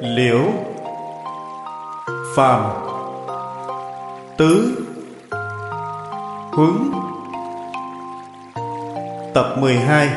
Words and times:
Liễu 0.00 0.40
Phàm 2.36 2.72
Tứ 4.38 4.78
Huấn. 6.52 6.90
Tập 9.34 9.56
12 9.58 10.08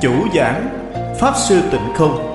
Chủ 0.00 0.12
giảng 0.34 0.68
Pháp 1.20 1.32
Sư 1.36 1.60
Tịnh 1.72 1.94
Không. 1.94 2.33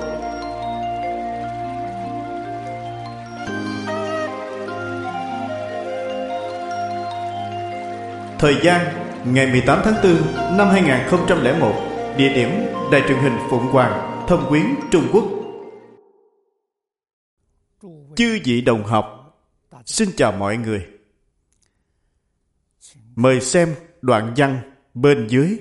Thời 8.39 8.55
gian, 8.63 8.95
ngày 9.33 9.51
18 9.51 9.81
tháng 9.83 9.93
4 10.03 10.57
năm 10.57 10.67
2001 10.67 12.15
Địa 12.17 12.33
điểm 12.33 12.49
Đài 12.91 13.01
truyền 13.07 13.17
hình 13.19 13.37
Phụng 13.49 13.65
Hoàng 13.65 14.25
Thâm 14.27 14.45
Quyến, 14.49 14.65
Trung 14.91 15.07
Quốc. 15.11 15.25
Chư 18.15 18.39
vị 18.43 18.61
đồng 18.61 18.83
học, 18.83 19.35
Xin 19.85 20.09
chào 20.17 20.31
mọi 20.31 20.57
người. 20.57 20.87
Mời 23.15 23.41
xem 23.41 23.75
đoạn 24.01 24.33
văn 24.37 24.61
bên 24.93 25.27
dưới. 25.27 25.59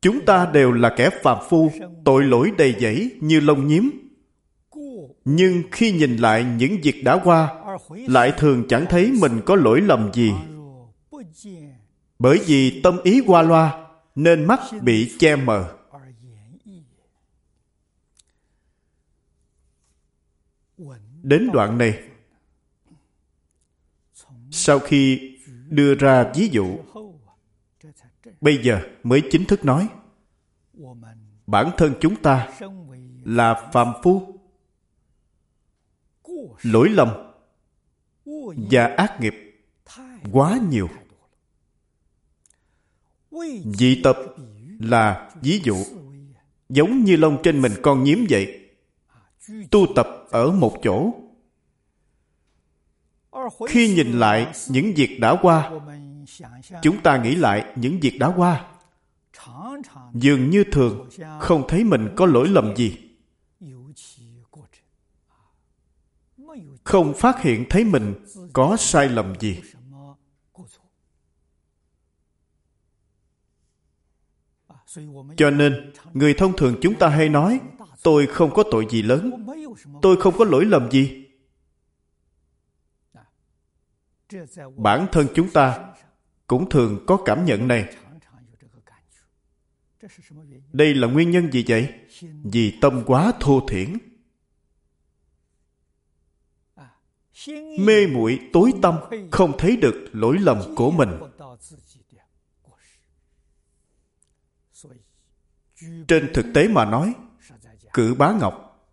Chúng 0.00 0.24
ta 0.26 0.46
đều 0.46 0.72
là 0.72 0.94
kẻ 0.96 1.10
phàm 1.22 1.38
phu, 1.48 1.72
Tội 2.04 2.24
lỗi 2.24 2.52
đầy 2.58 2.74
dẫy 2.80 3.10
như 3.20 3.40
lông 3.40 3.66
nhím. 3.66 4.11
Nhưng 5.24 5.62
khi 5.72 5.92
nhìn 5.92 6.16
lại 6.16 6.44
những 6.44 6.80
việc 6.82 7.04
đã 7.04 7.20
qua, 7.24 7.64
lại 7.88 8.32
thường 8.38 8.64
chẳng 8.68 8.86
thấy 8.88 9.12
mình 9.20 9.40
có 9.46 9.56
lỗi 9.56 9.80
lầm 9.80 10.10
gì. 10.12 10.32
Bởi 12.18 12.38
vì 12.46 12.80
tâm 12.82 12.98
ý 13.02 13.22
qua 13.26 13.42
loa, 13.42 13.88
nên 14.14 14.44
mắt 14.44 14.60
bị 14.82 15.16
che 15.18 15.36
mờ. 15.36 15.76
Đến 21.22 21.50
đoạn 21.52 21.78
này, 21.78 22.02
sau 24.50 24.78
khi 24.78 25.36
đưa 25.68 25.94
ra 25.94 26.32
ví 26.34 26.48
dụ, 26.48 26.78
bây 28.40 28.62
giờ 28.62 28.80
mới 29.02 29.22
chính 29.30 29.44
thức 29.44 29.64
nói, 29.64 29.88
bản 31.46 31.70
thân 31.76 31.94
chúng 32.00 32.16
ta 32.16 32.48
là 33.24 33.70
phàm 33.72 33.92
phu 34.02 34.31
lỗi 36.62 36.88
lầm 36.88 37.08
và 38.70 38.86
ác 38.86 39.20
nghiệp 39.20 39.34
quá 40.32 40.58
nhiều. 40.70 40.88
Dị 43.64 44.00
tập 44.02 44.16
là 44.78 45.30
ví 45.42 45.60
dụ 45.64 45.76
giống 46.68 47.04
như 47.04 47.16
lông 47.16 47.42
trên 47.42 47.62
mình 47.62 47.72
con 47.82 48.04
nhiếm 48.04 48.18
vậy. 48.30 48.68
Tu 49.70 49.86
tập 49.94 50.08
ở 50.30 50.50
một 50.50 50.76
chỗ. 50.82 51.14
Khi 53.68 53.94
nhìn 53.94 54.12
lại 54.18 54.52
những 54.68 54.94
việc 54.94 55.18
đã 55.20 55.36
qua, 55.42 55.70
chúng 56.82 57.00
ta 57.02 57.22
nghĩ 57.22 57.34
lại 57.34 57.72
những 57.76 58.00
việc 58.00 58.18
đã 58.18 58.32
qua. 58.36 58.68
Dường 60.12 60.50
như 60.50 60.64
thường 60.72 61.08
không 61.40 61.64
thấy 61.68 61.84
mình 61.84 62.08
có 62.16 62.26
lỗi 62.26 62.48
lầm 62.48 62.76
gì. 62.76 63.01
Không 66.84 67.14
phát 67.14 67.42
hiện 67.42 67.64
thấy 67.70 67.84
mình 67.84 68.14
có 68.52 68.76
sai 68.76 69.08
lầm 69.08 69.34
gì. 69.40 69.60
Cho 75.36 75.50
nên, 75.50 75.92
người 76.12 76.34
thông 76.34 76.56
thường 76.56 76.76
chúng 76.82 76.94
ta 76.98 77.08
hay 77.08 77.28
nói, 77.28 77.60
tôi 78.02 78.26
không 78.26 78.54
có 78.54 78.64
tội 78.70 78.86
gì 78.90 79.02
lớn, 79.02 79.46
tôi 80.02 80.16
không 80.20 80.34
có 80.38 80.44
lỗi 80.44 80.64
lầm 80.64 80.90
gì. 80.90 81.26
Bản 84.76 85.06
thân 85.12 85.26
chúng 85.34 85.50
ta 85.50 85.94
cũng 86.46 86.70
thường 86.70 87.04
có 87.06 87.22
cảm 87.24 87.44
nhận 87.44 87.68
này. 87.68 87.96
Đây 90.72 90.94
là 90.94 91.08
nguyên 91.08 91.30
nhân 91.30 91.52
gì 91.52 91.64
vậy? 91.68 91.88
Vì 92.44 92.78
tâm 92.80 93.02
quá 93.06 93.32
thô 93.40 93.66
thiển. 93.68 93.98
Mê 97.78 98.06
muội 98.06 98.40
tối 98.52 98.72
tâm 98.82 98.98
không 99.30 99.58
thấy 99.58 99.76
được 99.76 100.08
lỗi 100.12 100.36
lầm 100.40 100.74
của 100.76 100.90
mình. 100.90 101.20
Trên 106.08 106.32
thực 106.34 106.46
tế 106.54 106.68
mà 106.68 106.84
nói, 106.84 107.14
cử 107.92 108.14
bá 108.14 108.32
ngọc 108.32 108.86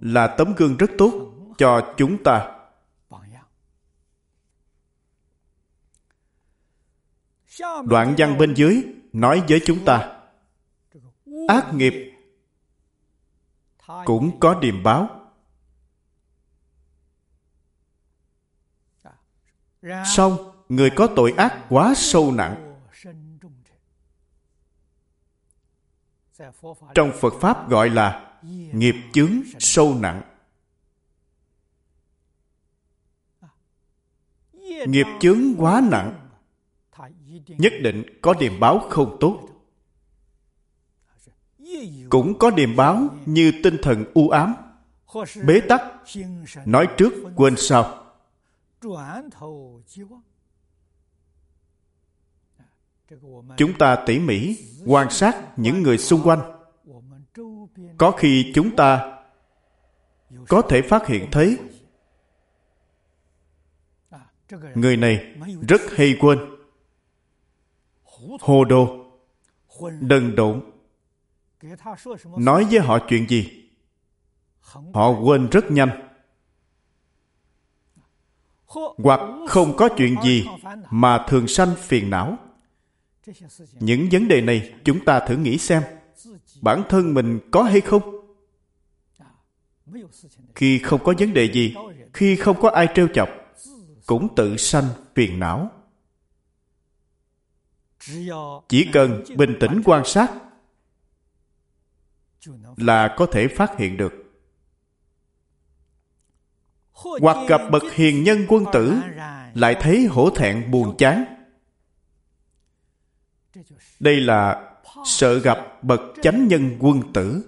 là 0.00 0.26
tấm 0.26 0.54
gương 0.56 0.76
rất 0.76 0.90
tốt 0.98 1.32
cho 1.58 1.94
chúng 1.96 2.22
ta. 2.24 2.56
Đoạn 7.84 8.14
văn 8.18 8.38
bên 8.38 8.54
dưới 8.54 8.82
nói 9.12 9.42
với 9.48 9.60
chúng 9.66 9.84
ta, 9.84 10.20
ác 11.48 11.74
nghiệp 11.74 12.12
cũng 14.04 14.40
có 14.40 14.60
điềm 14.60 14.82
báo. 14.82 15.19
Xong, 20.16 20.36
người 20.68 20.90
có 20.90 21.08
tội 21.16 21.34
ác 21.36 21.66
quá 21.68 21.94
sâu 21.96 22.32
nặng. 22.32 22.76
Trong 26.94 27.12
Phật 27.20 27.34
Pháp 27.40 27.70
gọi 27.70 27.90
là 27.90 28.40
nghiệp 28.72 28.94
chướng 29.12 29.40
sâu 29.58 29.96
nặng. 30.00 30.22
Nghiệp 34.86 35.06
chướng 35.20 35.54
quá 35.58 35.82
nặng, 35.90 36.28
nhất 37.48 37.72
định 37.82 38.18
có 38.22 38.34
điềm 38.34 38.60
báo 38.60 38.78
không 38.78 39.16
tốt. 39.20 39.48
Cũng 42.10 42.38
có 42.38 42.50
điềm 42.50 42.76
báo 42.76 43.08
như 43.26 43.52
tinh 43.62 43.76
thần 43.82 44.04
u 44.14 44.28
ám, 44.28 44.54
bế 45.44 45.60
tắc, 45.60 45.82
nói 46.64 46.88
trước 46.96 47.12
quên 47.36 47.54
sau 47.56 47.99
chúng 53.56 53.78
ta 53.78 54.02
tỉ 54.06 54.18
mỉ, 54.18 54.56
quan 54.86 55.10
sát 55.10 55.58
những 55.58 55.82
người 55.82 55.98
xung 55.98 56.20
quanh. 56.24 56.40
Có 57.98 58.10
khi 58.10 58.52
chúng 58.54 58.76
ta 58.76 59.22
có 60.48 60.62
thể 60.62 60.82
phát 60.82 61.06
hiện 61.06 61.28
thấy 61.32 61.58
người 64.74 64.96
này 64.96 65.34
rất 65.68 65.80
hay 65.90 66.16
quên. 66.20 66.38
Hồ 68.40 68.64
đồ 68.64 69.06
đần 70.00 70.36
độn, 70.36 70.70
nói 72.38 72.66
với 72.70 72.80
họ 72.80 72.98
chuyện 73.08 73.28
gì? 73.28 73.70
Họ 74.94 75.20
quên 75.20 75.48
rất 75.50 75.70
nhanh 75.70 76.09
hoặc 78.98 79.20
không 79.48 79.76
có 79.76 79.88
chuyện 79.96 80.16
gì 80.24 80.46
mà 80.90 81.24
thường 81.28 81.48
sanh 81.48 81.74
phiền 81.76 82.10
não. 82.10 82.38
Những 83.80 84.08
vấn 84.12 84.28
đề 84.28 84.40
này 84.40 84.72
chúng 84.84 85.04
ta 85.04 85.20
thử 85.20 85.36
nghĩ 85.36 85.58
xem, 85.58 85.82
bản 86.60 86.82
thân 86.88 87.14
mình 87.14 87.40
có 87.50 87.62
hay 87.62 87.80
không? 87.80 88.02
Khi 90.54 90.78
không 90.78 91.04
có 91.04 91.14
vấn 91.18 91.34
đề 91.34 91.52
gì, 91.52 91.74
khi 92.14 92.36
không 92.36 92.60
có 92.60 92.70
ai 92.70 92.88
trêu 92.94 93.08
chọc, 93.14 93.28
cũng 94.06 94.34
tự 94.36 94.56
sanh 94.56 94.84
phiền 95.14 95.38
não. 95.38 95.70
Chỉ 98.68 98.88
cần 98.92 99.24
bình 99.36 99.56
tĩnh 99.60 99.82
quan 99.84 100.04
sát 100.04 100.32
là 102.76 103.14
có 103.16 103.26
thể 103.26 103.48
phát 103.48 103.78
hiện 103.78 103.96
được 103.96 104.12
hoặc 107.20 107.48
gặp 107.48 107.60
bậc 107.70 107.82
hiền 107.92 108.24
nhân 108.24 108.46
quân 108.48 108.64
tử 108.72 108.94
lại 109.54 109.76
thấy 109.80 110.06
hổ 110.06 110.30
thẹn 110.30 110.70
buồn 110.70 110.96
chán. 110.98 111.24
Đây 114.00 114.20
là 114.20 114.72
sợ 115.04 115.38
gặp 115.38 115.58
bậc 115.82 116.00
chánh 116.22 116.48
nhân 116.48 116.76
quân 116.80 117.12
tử. 117.14 117.44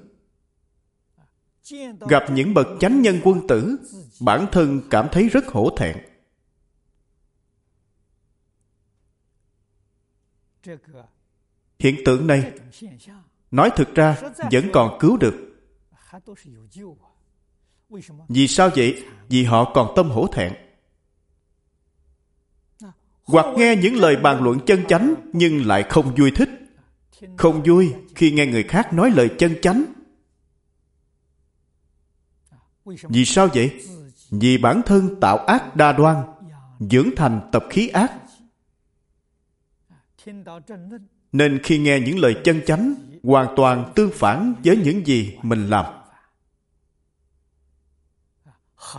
Gặp 2.09 2.23
những 2.33 2.55
bậc 2.55 2.67
chánh 2.81 3.03
nhân 3.03 3.21
quân 3.25 3.47
tử 3.49 3.77
bản 4.21 4.47
thân 4.53 4.81
cảm 4.91 5.09
thấy 5.13 5.29
rất 5.29 5.47
hổ 5.47 5.77
thẹn. 5.77 5.97
Hiện 11.79 11.97
tượng 12.05 12.27
này 12.27 12.53
nói 13.51 13.71
thực 13.77 13.95
ra 13.95 14.17
vẫn 14.51 14.65
còn 14.73 14.99
cứu 15.01 15.17
được 15.17 15.35
Vì 18.29 18.49
sao 18.49 18.71
vậy? 18.77 19.05
Vì 19.29 19.45
họ 19.45 19.73
còn 19.75 19.93
tâm 19.97 20.11
hổ 20.11 20.27
thẹn. 20.27 20.53
Hoặc 23.25 23.47
nghe 23.57 23.77
những 23.77 23.95
lời 23.95 24.17
bàn 24.17 24.43
luận 24.43 24.59
chân 24.67 24.85
chánh 24.89 25.15
nhưng 25.33 25.67
lại 25.67 25.83
không 25.83 26.15
vui 26.15 26.31
thích. 26.31 26.51
Không 27.37 27.63
vui 27.63 27.95
khi 28.15 28.31
nghe 28.31 28.47
người 28.47 28.63
khác 28.63 28.93
nói 28.93 29.11
lời 29.11 29.31
chân 29.39 29.55
chánh. 29.63 29.85
Vì 32.85 33.25
sao 33.25 33.49
vậy? 33.55 33.81
Vì 34.31 34.59
bản 34.59 34.83
thân 34.87 35.21
tạo 35.21 35.39
ác 35.39 35.77
đa 35.77 35.93
đoan, 35.93 36.17
dưỡng 36.91 37.09
thành 37.17 37.49
tập 37.53 37.65
khí 37.71 37.89
ác. 37.89 38.13
Nên 41.33 41.61
khi 41.63 41.79
nghe 41.79 42.01
những 42.01 42.19
lời 42.19 42.37
chân 42.45 42.61
chánh, 42.67 42.95
hoàn 43.23 43.55
toàn 43.57 43.93
tương 43.95 44.11
phản 44.15 44.55
với 44.65 44.77
những 44.77 45.07
gì 45.07 45.37
mình 45.43 45.67
làm. 45.67 46.02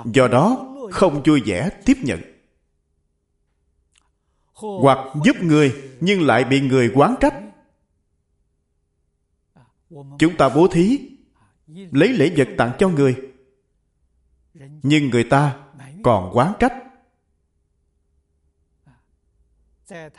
Do 0.06 0.28
đó, 0.28 0.76
không 0.92 1.24
vui 1.26 1.42
vẻ 1.46 1.70
tiếp 1.86 1.98
nhận. 2.04 2.20
Hoặc 4.54 4.98
giúp 5.24 5.36
người 5.42 5.92
nhưng 6.00 6.22
lại 6.22 6.44
bị 6.44 6.62
người 6.62 6.92
quán 6.96 7.16
trách. 7.20 7.34
Chúng 10.20 10.38
ta 10.38 10.50
bố 10.50 10.68
thí, 10.68 11.00
lấy 11.68 12.10
lễ 12.10 12.34
vật 12.38 12.48
tặng 12.58 12.72
cho 12.80 12.90
người, 12.90 13.16
nhưng 14.84 15.10
người 15.10 15.24
ta 15.24 15.60
còn 16.04 16.32
quán 16.34 16.54
trách. 16.60 16.74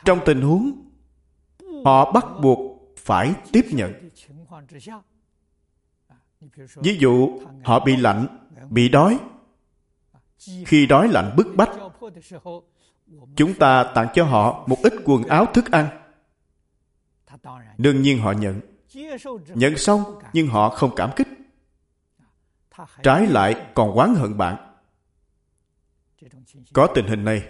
Trong 0.05 0.19
tình 0.25 0.41
huống 0.41 0.91
họ 1.85 2.11
bắt 2.11 2.25
buộc 2.41 2.81
phải 2.97 3.33
tiếp 3.51 3.65
nhận. 3.71 4.09
Ví 6.75 6.97
dụ, 6.99 7.39
họ 7.63 7.85
bị 7.85 7.95
lạnh, 7.95 8.49
bị 8.69 8.89
đói. 8.89 9.19
Khi 10.65 10.85
đói 10.85 11.07
lạnh 11.07 11.33
bức 11.37 11.47
bách, 11.55 11.69
chúng 13.35 13.53
ta 13.53 13.83
tặng 13.95 14.07
cho 14.13 14.23
họ 14.23 14.63
một 14.67 14.77
ít 14.83 14.93
quần 15.05 15.23
áo 15.23 15.45
thức 15.53 15.71
ăn. 15.71 15.87
Đương 17.77 18.01
nhiên 18.01 18.19
họ 18.19 18.31
nhận. 18.31 18.61
Nhận 19.47 19.77
xong, 19.77 20.03
nhưng 20.33 20.47
họ 20.47 20.69
không 20.69 20.95
cảm 20.95 21.09
kích. 21.15 21.27
Trái 23.03 23.27
lại 23.27 23.65
còn 23.73 23.91
oán 23.91 24.15
hận 24.15 24.37
bạn. 24.37 24.75
Có 26.73 26.87
tình 26.95 27.07
hình 27.07 27.25
này. 27.25 27.43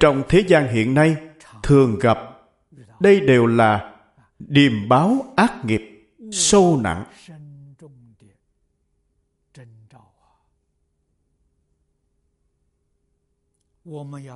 Trong 0.00 0.22
thế 0.28 0.44
gian 0.48 0.68
hiện 0.68 0.94
nay, 0.94 1.16
thường 1.62 1.98
gặp 1.98 2.18
đây 3.00 3.20
đều 3.20 3.46
là 3.46 3.96
điềm 4.38 4.88
báo 4.88 5.32
ác 5.36 5.64
nghiệp 5.64 6.10
sâu 6.32 6.80
nặng 6.82 7.04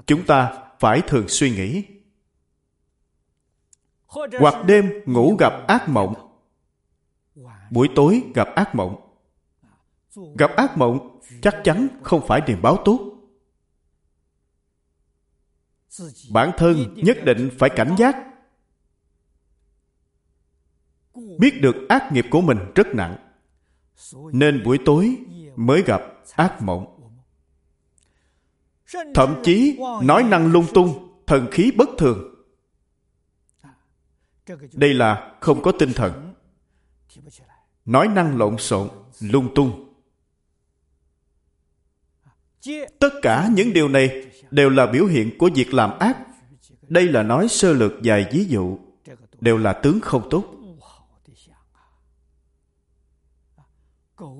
chúng 0.07 0.27
ta 0.27 0.65
phải 0.81 1.03
thường 1.07 1.29
suy 1.29 1.51
nghĩ. 1.51 1.85
Hoặc 4.41 4.65
đêm 4.67 4.91
ngủ 5.07 5.37
gặp 5.39 5.53
ác 5.69 5.89
mộng. 5.89 6.15
Buổi 7.71 7.89
tối 7.95 8.23
gặp 8.35 8.49
ác 8.55 8.75
mộng. 8.75 9.17
Gặp 10.39 10.51
ác 10.57 10.79
mộng 10.79 11.21
chắc 11.43 11.61
chắn 11.65 11.89
không 12.03 12.27
phải 12.27 12.41
điềm 12.47 12.63
báo 12.63 12.77
tốt. 12.85 13.17
Bản 16.31 16.51
thân 16.57 16.95
nhất 16.97 17.17
định 17.25 17.51
phải 17.59 17.71
cảnh 17.77 17.95
giác. 17.99 18.17
Biết 21.39 21.61
được 21.63 21.75
ác 21.89 22.13
nghiệp 22.13 22.25
của 22.31 22.41
mình 22.41 22.59
rất 22.75 22.87
nặng, 22.95 23.17
nên 24.33 24.63
buổi 24.65 24.79
tối 24.85 25.17
mới 25.57 25.83
gặp 25.83 26.03
ác 26.37 26.63
mộng 26.63 27.00
thậm 29.15 29.41
chí 29.45 29.79
nói 30.03 30.23
năng 30.23 30.53
lung 30.53 30.67
tung, 30.75 31.09
thần 31.27 31.49
khí 31.51 31.73
bất 31.77 31.89
thường. 31.99 32.35
Đây 34.73 34.95
là 34.95 35.37
không 35.41 35.63
có 35.63 35.73
tinh 35.73 35.93
thần. 35.93 36.35
Nói 37.85 38.09
năng 38.09 38.39
lộn 38.39 38.59
xộn, 38.59 38.89
lung 39.21 39.55
tung. 39.55 39.95
Tất 42.99 43.11
cả 43.23 43.49
những 43.55 43.73
điều 43.73 43.89
này 43.89 44.27
đều 44.51 44.71
là 44.71 44.87
biểu 44.87 45.07
hiện 45.07 45.39
của 45.39 45.51
việc 45.55 45.75
làm 45.75 45.99
ác. 45.99 46.17
Đây 46.89 47.05
là 47.05 47.23
nói 47.23 47.49
sơ 47.49 47.73
lược 47.73 47.93
vài 48.05 48.27
ví 48.33 48.45
dụ, 48.45 48.79
đều 49.41 49.59
là 49.59 49.73
tướng 49.73 50.01
không 50.01 50.29
tốt. 50.31 50.45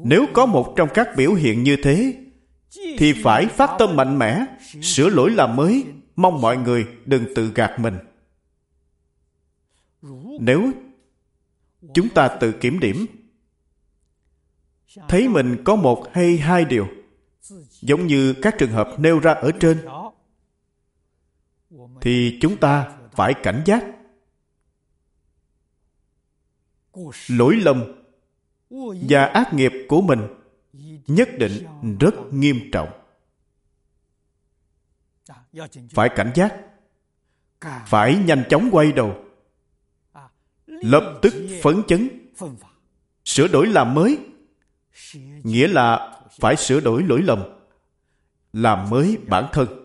Nếu 0.05 0.27
có 0.35 0.47
một 0.47 0.75
trong 0.77 0.89
các 0.95 1.09
biểu 1.17 1.35
hiện 1.35 1.63
như 1.63 1.77
thế 1.83 2.25
thì 2.71 3.13
phải 3.23 3.47
phát 3.47 3.71
tâm 3.79 3.97
mạnh 3.97 4.19
mẽ, 4.19 4.47
sửa 4.83 5.09
lỗi 5.09 5.31
làm 5.31 5.57
mới. 5.57 5.85
Mong 6.17 6.41
mọi 6.41 6.57
người 6.57 6.87
đừng 7.07 7.25
tự 7.35 7.53
gạt 7.55 7.79
mình. 7.79 7.99
Nếu 10.41 10.71
chúng 11.95 12.09
ta 12.09 12.29
tự 12.29 12.53
kiểm 12.53 12.81
điểm, 12.81 13.07
thấy 15.09 15.29
mình 15.29 15.63
có 15.65 15.77
một 15.77 16.07
hay 16.13 16.39
hai 16.39 16.65
điều, 16.65 16.87
giống 17.81 18.07
như 18.07 18.35
các 18.43 18.55
trường 18.59 18.71
hợp 18.71 18.89
nêu 18.99 19.19
ra 19.19 19.33
ở 19.33 19.51
trên, 19.61 19.87
thì 22.01 22.39
chúng 22.41 22.57
ta 22.57 22.93
phải 23.13 23.35
cảnh 23.43 23.63
giác. 23.67 23.85
Lỗi 27.29 27.57
lầm 27.57 27.85
và 29.09 29.25
ác 29.25 29.55
nghiệp 29.55 29.73
của 29.89 30.01
mình 30.01 30.21
nhất 31.15 31.29
định 31.39 31.67
rất 32.01 32.15
nghiêm 32.31 32.71
trọng. 32.73 32.89
Phải 35.91 36.09
cảnh 36.17 36.33
giác. 36.35 36.55
Phải 37.87 38.17
nhanh 38.17 38.45
chóng 38.51 38.69
quay 38.73 38.93
đầu. 38.93 39.25
Lập 40.67 41.19
tức 41.23 41.35
phấn 41.63 41.83
chấn. 41.89 42.09
Sửa 43.25 43.49
đổi 43.49 43.67
làm 43.67 43.95
mới. 43.95 44.19
Nghĩa 45.45 45.69
là 45.69 46.21
phải 46.41 46.57
sửa 46.57 46.81
đổi 46.81 47.03
lỗi 47.03 47.23
lầm. 47.23 47.43
Làm 48.53 48.91
mới 48.91 49.19
bản 49.29 49.49
thân. 49.53 49.85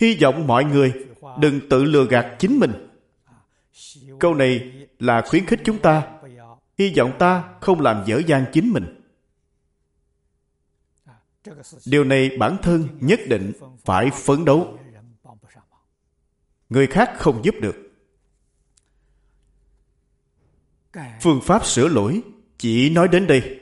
Hy 0.00 0.16
vọng 0.22 0.46
mọi 0.46 0.64
người 0.64 1.06
đừng 1.40 1.68
tự 1.70 1.84
lừa 1.84 2.06
gạt 2.06 2.36
chính 2.38 2.58
mình 2.58 2.93
câu 4.20 4.34
này 4.34 4.72
là 4.98 5.22
khuyến 5.28 5.46
khích 5.46 5.60
chúng 5.64 5.78
ta. 5.78 6.10
Hy 6.78 6.94
vọng 6.96 7.16
ta 7.18 7.54
không 7.60 7.80
làm 7.80 8.04
dở 8.06 8.22
dang 8.26 8.44
chính 8.52 8.72
mình. 8.72 9.00
Điều 11.86 12.04
này 12.04 12.30
bản 12.38 12.56
thân 12.62 12.88
nhất 13.00 13.20
định 13.28 13.52
phải 13.84 14.10
phấn 14.10 14.44
đấu. 14.44 14.78
Người 16.68 16.86
khác 16.86 17.12
không 17.18 17.44
giúp 17.44 17.54
được. 17.60 17.76
Phương 21.20 21.40
pháp 21.42 21.66
sửa 21.66 21.88
lỗi 21.88 22.22
chỉ 22.58 22.90
nói 22.90 23.08
đến 23.08 23.26
đây. 23.26 23.60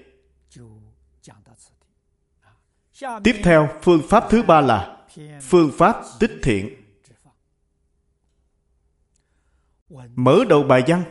Tiếp 3.25 3.37
theo, 3.43 3.69
phương 3.83 4.03
pháp 4.09 4.25
thứ 4.31 4.43
ba 4.43 4.61
là 4.61 5.07
phương 5.43 5.71
pháp 5.79 6.03
tích 6.21 6.33
thiện. 6.43 6.82
Mở 10.15 10.45
đầu 10.49 10.63
bài 10.63 10.83
văn. 10.87 11.05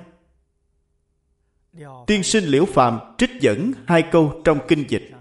Tiên 2.08 2.24
sinh 2.24 2.44
liễu 2.44 2.66
phàm 2.66 3.00
trích 3.18 3.30
dẫn 3.42 3.72
hai 3.88 4.04
câu 4.12 4.42
trong 4.44 4.60
kinh 4.68 4.86
dịch 4.90 5.12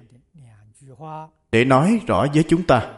để 1.52 1.64
nói 1.64 2.00
rõ 2.06 2.26
với 2.34 2.44
chúng 2.48 2.66
ta. 2.66 2.96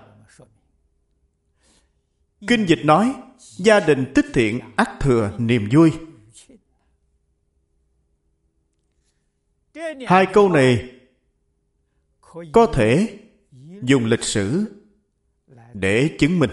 Kinh 2.47 2.66
dịch 2.69 2.81
nói 2.85 3.14
gia 3.38 3.81
đình 3.81 4.12
tích 4.14 4.26
thiện 4.35 4.61
ắt 4.76 4.88
thừa 5.00 5.33
niềm 5.38 5.69
vui. 5.73 5.92
Hai 10.07 10.26
câu 10.33 10.49
này 10.49 10.90
có 12.52 12.66
thể 12.66 13.19
dùng 13.83 14.04
lịch 14.04 14.23
sử 14.23 14.64
để 15.75 16.16
chứng 16.19 16.38
minh. 16.38 16.50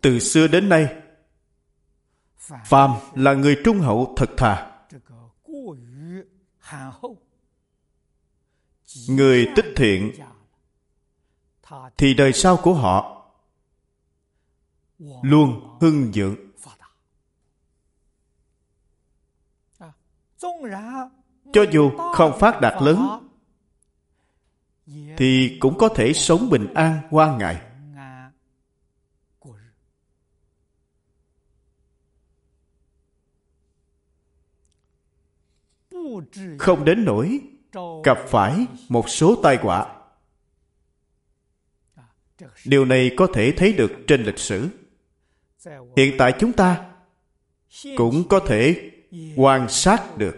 Từ 0.00 0.18
xưa 0.18 0.46
đến 0.46 0.68
nay 0.68 1.02
phàm 2.64 2.90
là 3.14 3.34
người 3.34 3.56
trung 3.64 3.78
hậu 3.78 4.14
thật 4.16 4.30
thà. 4.36 4.70
Người 9.08 9.48
tích 9.56 9.66
thiện 9.76 10.12
thì 11.96 12.14
đời 12.14 12.32
sau 12.32 12.56
của 12.56 12.74
họ 12.74 13.26
luôn 15.22 15.78
hưng 15.80 16.10
vượng 16.14 16.36
cho 21.52 21.64
dù 21.72 21.90
không 22.14 22.38
phát 22.38 22.60
đạt 22.60 22.82
lớn, 22.82 23.28
thì 25.16 25.58
cũng 25.60 25.78
có 25.78 25.88
thể 25.88 26.12
sống 26.12 26.50
bình 26.50 26.74
an 26.74 27.00
qua 27.10 27.36
ngày. 27.36 27.69
Không 36.58 36.84
đến 36.84 37.04
nỗi 37.04 37.40
gặp 38.04 38.18
phải 38.28 38.66
một 38.88 39.08
số 39.08 39.40
tai 39.42 39.56
họa. 39.56 39.96
Điều 42.64 42.84
này 42.84 43.10
có 43.16 43.26
thể 43.34 43.52
thấy 43.56 43.72
được 43.72 43.92
trên 44.06 44.22
lịch 44.22 44.38
sử. 44.38 44.68
Hiện 45.96 46.14
tại 46.18 46.34
chúng 46.38 46.52
ta 46.52 46.90
cũng 47.96 48.28
có 48.28 48.40
thể 48.46 48.90
quan 49.36 49.68
sát 49.68 50.16
được. 50.16 50.36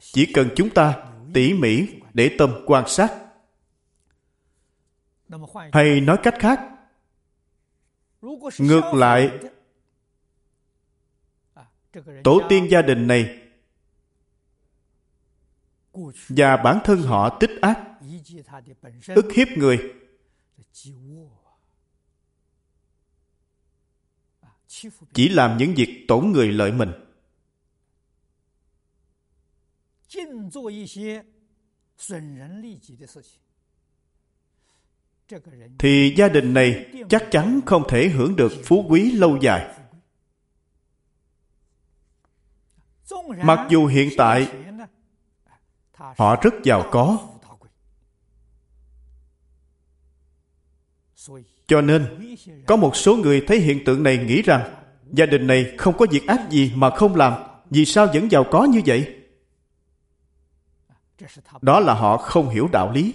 Chỉ 0.00 0.32
cần 0.34 0.48
chúng 0.56 0.70
ta 0.70 1.04
tỉ 1.34 1.54
mỉ 1.54 1.86
để 2.14 2.30
tâm 2.38 2.64
quan 2.66 2.88
sát. 2.88 3.12
Hay 5.72 6.00
nói 6.00 6.16
cách 6.22 6.34
khác, 6.38 6.60
ngược 8.58 8.94
lại 8.94 9.30
tổ 12.24 12.40
tiên 12.48 12.68
gia 12.70 12.82
đình 12.82 13.06
này 13.06 13.38
và 16.28 16.56
bản 16.56 16.80
thân 16.84 17.02
họ 17.02 17.38
tích 17.40 17.50
ác, 17.60 17.80
ức 19.08 19.32
hiếp 19.34 19.48
người. 19.48 19.78
Chỉ 25.12 25.28
làm 25.28 25.58
những 25.58 25.74
việc 25.74 26.04
tổn 26.08 26.32
người 26.32 26.52
lợi 26.52 26.72
mình. 26.72 26.92
Thì 35.78 36.14
gia 36.16 36.28
đình 36.28 36.54
này 36.54 36.92
chắc 37.08 37.28
chắn 37.30 37.60
không 37.66 37.82
thể 37.88 38.08
hưởng 38.08 38.36
được 38.36 38.52
phú 38.64 38.86
quý 38.88 39.12
lâu 39.12 39.38
dài. 39.42 39.85
Mặc 43.44 43.66
dù 43.68 43.86
hiện 43.86 44.10
tại 44.16 44.48
họ 46.16 46.36
rất 46.42 46.54
giàu 46.62 46.88
có. 46.90 47.18
cho 51.66 51.80
nên 51.80 52.34
có 52.66 52.76
một 52.76 52.96
số 52.96 53.16
người 53.16 53.44
thấy 53.46 53.60
hiện 53.60 53.84
tượng 53.84 54.02
này 54.02 54.18
nghĩ 54.18 54.42
rằng 54.42 54.74
gia 55.12 55.26
đình 55.26 55.46
này 55.46 55.74
không 55.78 55.96
có 55.96 56.06
việc 56.10 56.26
ác 56.26 56.50
gì 56.50 56.72
mà 56.74 56.90
không 56.90 57.14
làm 57.14 57.32
vì 57.70 57.84
sao 57.84 58.06
vẫn 58.14 58.30
giàu 58.30 58.44
có 58.50 58.64
như 58.64 58.80
vậy? 58.86 59.16
Đó 61.62 61.80
là 61.80 61.94
họ 61.94 62.16
không 62.16 62.48
hiểu 62.48 62.68
đạo 62.72 62.92
lý. 62.92 63.14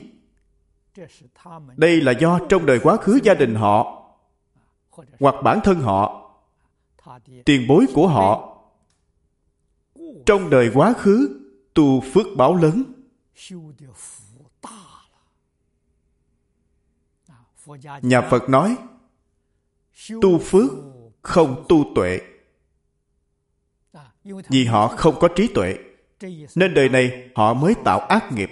Đây 1.77 2.01
là 2.01 2.11
do 2.11 2.39
trong 2.49 2.65
đời 2.65 2.79
quá 2.79 2.97
khứ 2.97 3.19
gia 3.23 3.33
đình 3.33 3.55
họ 3.55 4.03
hoặc 5.19 5.35
bản 5.43 5.59
thân 5.63 5.79
họ. 5.79 6.31
Tiền 7.45 7.67
bối 7.67 7.85
của 7.93 8.07
họ 8.07 8.50
trong 10.25 10.49
đời 10.49 10.71
quá 10.73 10.93
khứ, 10.93 11.41
tu 11.73 12.01
phước 12.01 12.25
báo 12.37 12.55
lớn. 12.55 12.83
Nhà 18.01 18.21
phật 18.29 18.49
nói, 18.49 18.77
tu 20.21 20.39
phước 20.39 20.71
không 21.21 21.65
tu 21.69 21.85
tuệ. 21.95 22.19
Vì 24.23 24.65
họ 24.65 24.87
không 24.87 25.15
có 25.19 25.27
trí 25.35 25.47
tuệ, 25.53 25.77
nên 26.55 26.73
đời 26.73 26.89
này 26.89 27.29
họ 27.35 27.53
mới 27.53 27.73
tạo 27.85 27.99
ác 27.99 28.31
nghiệp. 28.31 28.49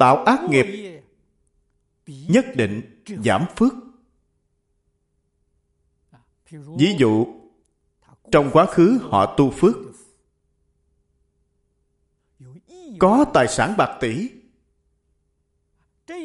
Tạo 0.00 0.24
ác 0.24 0.40
nghiệp 0.48 0.66
nhất 2.06 2.46
định 2.56 3.02
giảm 3.24 3.44
phước. 3.56 3.72
Ví 6.50 6.96
dụ 6.98 7.43
trong 8.34 8.50
quá 8.52 8.66
khứ 8.66 8.98
họ 9.02 9.34
tu 9.36 9.50
phước. 9.50 9.76
Có 12.98 13.24
tài 13.34 13.48
sản 13.48 13.74
bạc 13.78 13.98
tỷ. 14.00 14.30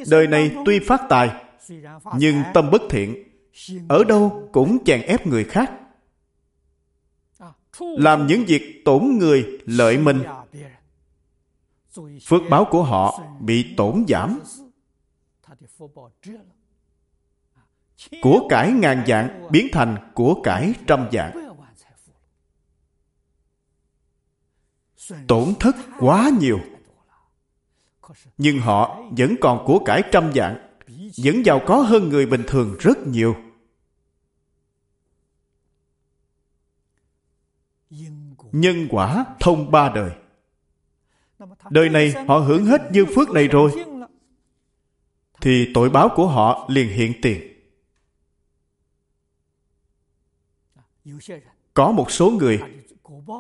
Đời 0.10 0.28
này 0.28 0.56
tuy 0.66 0.80
phát 0.80 1.02
tài, 1.10 1.46
nhưng 2.18 2.44
tâm 2.54 2.72
bất 2.72 2.82
thiện. 2.90 3.24
Ở 3.90 4.04
đâu 4.04 4.50
cũng 4.52 4.84
chèn 4.86 5.02
ép 5.02 5.28
người 5.28 5.44
khác. 5.44 5.72
Làm 7.80 8.28
những 8.28 8.46
việc 8.48 8.82
tổn 8.86 9.18
người 9.20 9.60
lợi 9.66 9.98
mình. 9.98 10.24
Phước 12.26 12.42
báo 12.50 12.66
của 12.72 12.84
họ 12.84 13.24
bị 13.40 13.74
tổn 13.78 14.06
giảm. 14.08 14.40
Của 18.22 18.48
cải 18.50 18.72
ngàn 18.72 19.04
dạng 19.08 19.48
biến 19.52 19.68
thành 19.72 20.12
của 20.14 20.42
cải 20.44 20.74
trăm 20.88 21.08
dạng 21.12 21.49
tổn 25.28 25.54
thất 25.60 25.76
quá 26.00 26.30
nhiều. 26.40 26.60
Nhưng 28.38 28.60
họ 28.60 29.02
vẫn 29.18 29.36
còn 29.42 29.66
của 29.66 29.80
cải 29.86 30.04
trăm 30.12 30.32
dạng, 30.36 30.78
vẫn 31.24 31.46
giàu 31.46 31.62
có 31.68 31.82
hơn 31.82 32.10
người 32.10 32.26
bình 32.26 32.44
thường 32.48 32.76
rất 32.80 32.98
nhiều. 33.08 33.36
Nhân 38.52 38.88
quả 38.90 39.26
thông 39.40 39.72
ba 39.72 39.90
đời. 39.90 40.12
Đời 41.70 41.90
này 41.90 42.14
họ 42.28 42.38
hưởng 42.38 42.66
hết 42.66 42.82
dư 42.94 43.06
phước 43.06 43.30
này 43.30 43.48
rồi, 43.48 43.72
thì 45.42 45.72
tội 45.74 45.90
báo 45.90 46.10
của 46.16 46.28
họ 46.28 46.66
liền 46.70 46.90
hiện 46.90 47.14
tiền. 47.22 47.42
Có 51.74 51.92
một 51.92 52.12
số 52.12 52.32
người 52.32 52.62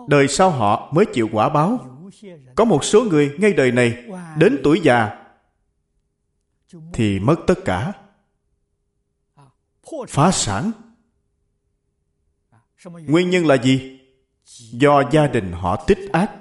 đời 0.08 0.28
sau 0.28 0.50
họ 0.50 0.92
mới 0.94 1.06
chịu 1.14 1.30
quả 1.32 1.50
báo. 1.50 1.80
Có 2.56 2.66
một 2.66 2.84
số 2.84 3.04
người 3.04 3.36
ngay 3.40 3.54
đời 3.54 3.72
này, 3.72 4.04
đến 4.38 4.60
tuổi 4.64 4.82
già, 4.84 5.26
thì 6.94 7.20
mất 7.20 7.36
tất 7.48 7.60
cả. 7.66 7.94
Phá 10.08 10.32
sản. 10.32 10.72
Nguyên 12.84 13.30
nhân 13.30 13.48
là 13.48 13.56
gì? 13.56 14.00
Do 14.72 15.04
gia 15.12 15.28
đình 15.28 15.52
họ 15.52 15.84
tích 15.88 16.00
ác, 16.14 16.32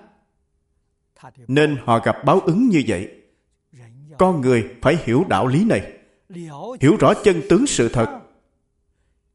nên 1.49 1.77
họ 1.85 1.99
gặp 1.99 2.17
báo 2.25 2.41
ứng 2.41 2.69
như 2.69 2.83
vậy. 2.87 3.15
Con 4.19 4.41
người 4.41 4.69
phải 4.83 4.97
hiểu 5.05 5.25
đạo 5.29 5.47
lý 5.47 5.65
này, 5.65 5.93
hiểu 6.81 6.97
rõ 7.01 7.15
chân 7.25 7.43
tướng 7.49 7.67
sự 7.67 7.89
thật, 7.89 8.21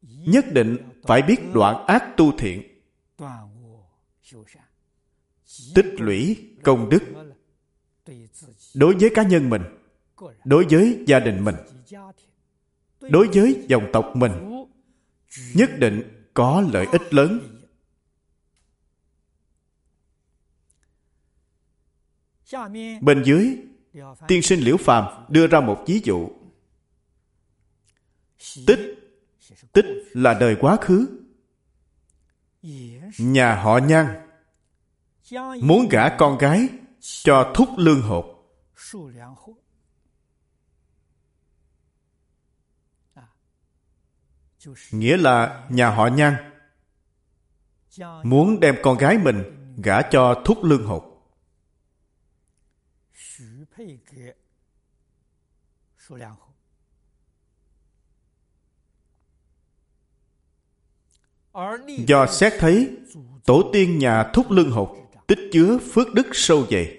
nhất 0.02 0.44
định 0.52 0.76
phải 1.02 1.22
biết 1.22 1.52
đoạn 1.54 1.86
ác 1.86 2.16
tu 2.16 2.32
thiện 2.38 2.62
tích 5.74 5.86
lũy 5.98 6.50
công 6.62 6.88
đức 6.88 7.02
đối 8.74 8.94
với 8.94 9.10
cá 9.14 9.22
nhân 9.22 9.50
mình, 9.50 9.62
đối 10.44 10.64
với 10.70 11.04
gia 11.06 11.20
đình 11.20 11.44
mình, 11.44 11.54
đối 13.00 13.28
với 13.28 13.66
dòng 13.68 13.90
tộc 13.92 14.12
mình, 14.16 14.32
nhất 15.54 15.70
định 15.78 16.26
có 16.34 16.64
lợi 16.72 16.86
ích 16.92 17.14
lớn. 17.14 17.40
Bên 23.00 23.22
dưới, 23.24 23.58
tiên 24.28 24.42
sinh 24.42 24.60
liễu 24.60 24.76
phàm 24.76 25.24
đưa 25.28 25.46
ra 25.46 25.60
một 25.60 25.84
ví 25.86 26.00
dụ. 26.04 26.30
Tích 28.66 28.80
tích 29.72 29.86
là 30.12 30.34
đời 30.34 30.56
quá 30.60 30.76
khứ 30.80 31.06
nhà 33.18 33.54
họ 33.54 33.78
nhan. 33.78 34.06
Muốn 35.62 35.88
gả 35.90 36.16
con 36.18 36.38
gái 36.38 36.68
cho 37.00 37.52
thúc 37.54 37.68
lương 37.76 38.02
hột. 38.02 38.24
Nghĩa 44.90 45.16
là 45.16 45.66
nhà 45.70 45.90
họ 45.90 46.06
nhan 46.06 46.54
muốn 48.22 48.60
đem 48.60 48.76
con 48.82 48.98
gái 48.98 49.18
mình 49.18 49.44
gả 49.76 50.02
cho 50.02 50.42
thúc 50.44 50.58
lương 50.62 50.86
hột. 50.86 51.04
Do 62.06 62.26
xét 62.26 62.52
thấy, 62.58 62.96
tổ 63.44 63.70
tiên 63.72 63.98
nhà 63.98 64.30
thúc 64.34 64.50
lương 64.50 64.70
hột 64.70 64.96
tích 65.26 65.38
chứa 65.52 65.78
phước 65.78 66.14
đức 66.14 66.26
sâu 66.32 66.66
dày. 66.70 66.98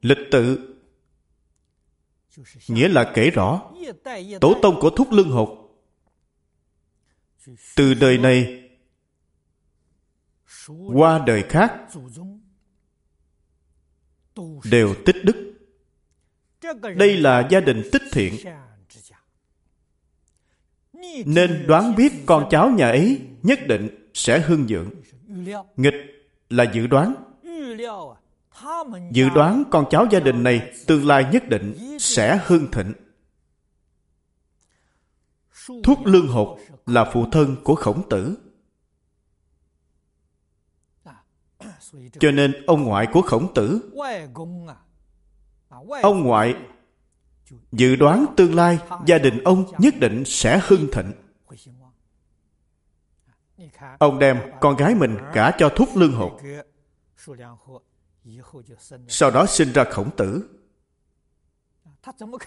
Lịch 0.00 0.18
tự 0.30 0.74
nghĩa 2.68 2.88
là 2.88 3.12
kể 3.14 3.30
rõ, 3.30 3.70
tổ 4.40 4.54
tông 4.62 4.80
của 4.80 4.90
thúc 4.90 5.08
lương 5.12 5.30
hột 5.30 5.64
từ 7.76 7.94
đời 7.94 8.18
này 8.18 8.70
qua 10.94 11.24
đời 11.26 11.44
khác 11.48 11.74
đều 14.70 14.94
tích 15.06 15.16
đức. 15.24 15.54
Đây 16.96 17.16
là 17.16 17.48
gia 17.50 17.60
đình 17.60 17.82
tích 17.92 18.02
thiện 18.12 18.34
nên 21.26 21.64
đoán 21.66 21.94
biết 21.96 22.12
con 22.26 22.46
cháu 22.50 22.70
nhà 22.70 22.88
ấy 22.88 23.20
nhất 23.42 23.58
định 23.66 24.10
sẽ 24.14 24.40
hưng 24.40 24.66
dưỡng. 24.68 24.90
Nghịch 25.76 25.94
là 26.50 26.64
dự 26.74 26.86
đoán. 26.86 27.14
Dự 29.12 29.28
đoán 29.34 29.64
con 29.70 29.84
cháu 29.90 30.06
gia 30.10 30.20
đình 30.20 30.42
này 30.42 30.72
tương 30.86 31.06
lai 31.06 31.24
nhất 31.32 31.48
định 31.48 31.98
sẽ 32.00 32.40
hưng 32.46 32.70
thịnh. 32.70 32.92
Thuốc 35.82 35.98
lương 36.04 36.28
hột 36.28 36.58
là 36.86 37.10
phụ 37.12 37.26
thân 37.32 37.56
của 37.64 37.74
khổng 37.74 38.08
tử. 38.08 38.36
Cho 42.20 42.30
nên 42.30 42.66
ông 42.66 42.82
ngoại 42.82 43.06
của 43.12 43.22
khổng 43.22 43.54
tử, 43.54 43.90
ông 46.02 46.22
ngoại 46.22 46.54
dự 47.72 47.96
đoán 47.96 48.26
tương 48.36 48.54
lai 48.54 48.78
gia 49.06 49.18
đình 49.18 49.44
ông 49.44 49.64
nhất 49.78 49.94
định 50.00 50.22
sẽ 50.26 50.60
hưng 50.66 50.86
thịnh. 50.92 51.12
Ông 53.98 54.18
đem 54.18 54.40
con 54.60 54.76
gái 54.76 54.94
mình 54.94 55.16
gả 55.32 55.50
cho 55.50 55.68
thúc 55.68 55.88
lương 55.94 56.12
hột. 56.12 56.40
Sau 59.08 59.30
đó 59.30 59.46
sinh 59.46 59.72
ra 59.72 59.84
khổng 59.84 60.10
tử. 60.16 60.48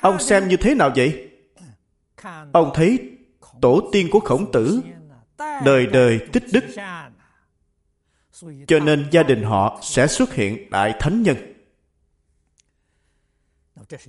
Ông 0.02 0.20
xem 0.20 0.48
như 0.48 0.58
thế 0.58 0.76
nào 0.76 0.92
vậy? 0.96 1.32
Ông 2.54 2.72
thấy 2.74 3.18
tổ 3.62 3.90
tiên 3.92 4.08
của 4.12 4.20
khổng 4.20 4.52
tử 4.52 4.82
đời 5.38 5.88
đời 5.88 6.20
tích 6.34 6.44
đức 6.52 6.64
cho 8.68 8.80
nên 8.80 9.08
gia 9.12 9.24
đình 9.24 9.44
họ 9.44 9.80
sẽ 9.84 10.08
xuất 10.08 10.34
hiện 10.34 10.70
đại 10.70 10.94
thánh 11.00 11.24
nhân 11.24 11.57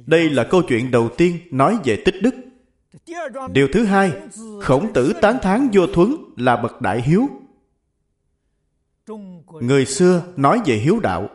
đây 0.07 0.31
là 0.31 0.45
câu 0.51 0.63
chuyện 0.69 0.91
đầu 0.91 1.09
tiên 1.17 1.39
nói 1.51 1.79
về 1.85 2.03
tích 2.05 2.15
đức. 2.23 2.35
Điều 3.53 3.69
thứ 3.73 3.85
hai, 3.85 4.13
khổng 4.63 4.93
tử 4.93 5.13
tán 5.23 5.39
thán 5.43 5.69
vua 5.73 5.87
thuấn 5.95 6.17
là 6.37 6.57
bậc 6.57 6.81
đại 6.81 7.03
hiếu. 7.03 7.29
Người 9.61 9.87
xưa 9.87 10.33
nói 10.37 10.61
về 10.67 10.77
hiếu 10.77 11.01
đạo, 11.01 11.29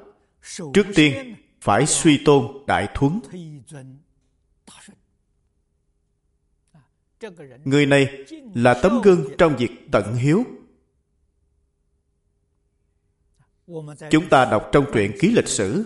trước 0.74 0.88
tiên 0.96 1.36
phải 1.62 1.86
suy 1.86 2.22
tôn 2.26 2.66
đại 2.68 2.88
thuấn. 2.94 3.20
Người 7.64 7.86
này 7.86 8.26
là 8.56 8.74
tấm 8.84 9.02
gương 9.04 9.26
trong 9.38 9.56
việc 9.58 9.72
tận 9.92 10.16
hiếu. 10.16 10.44
Chúng 14.10 14.30
ta 14.30 14.46
đọc 14.46 14.70
trong 14.72 14.86
truyện 14.94 15.12
ký 15.20 15.32
lịch 15.32 15.48
sử 15.48 15.86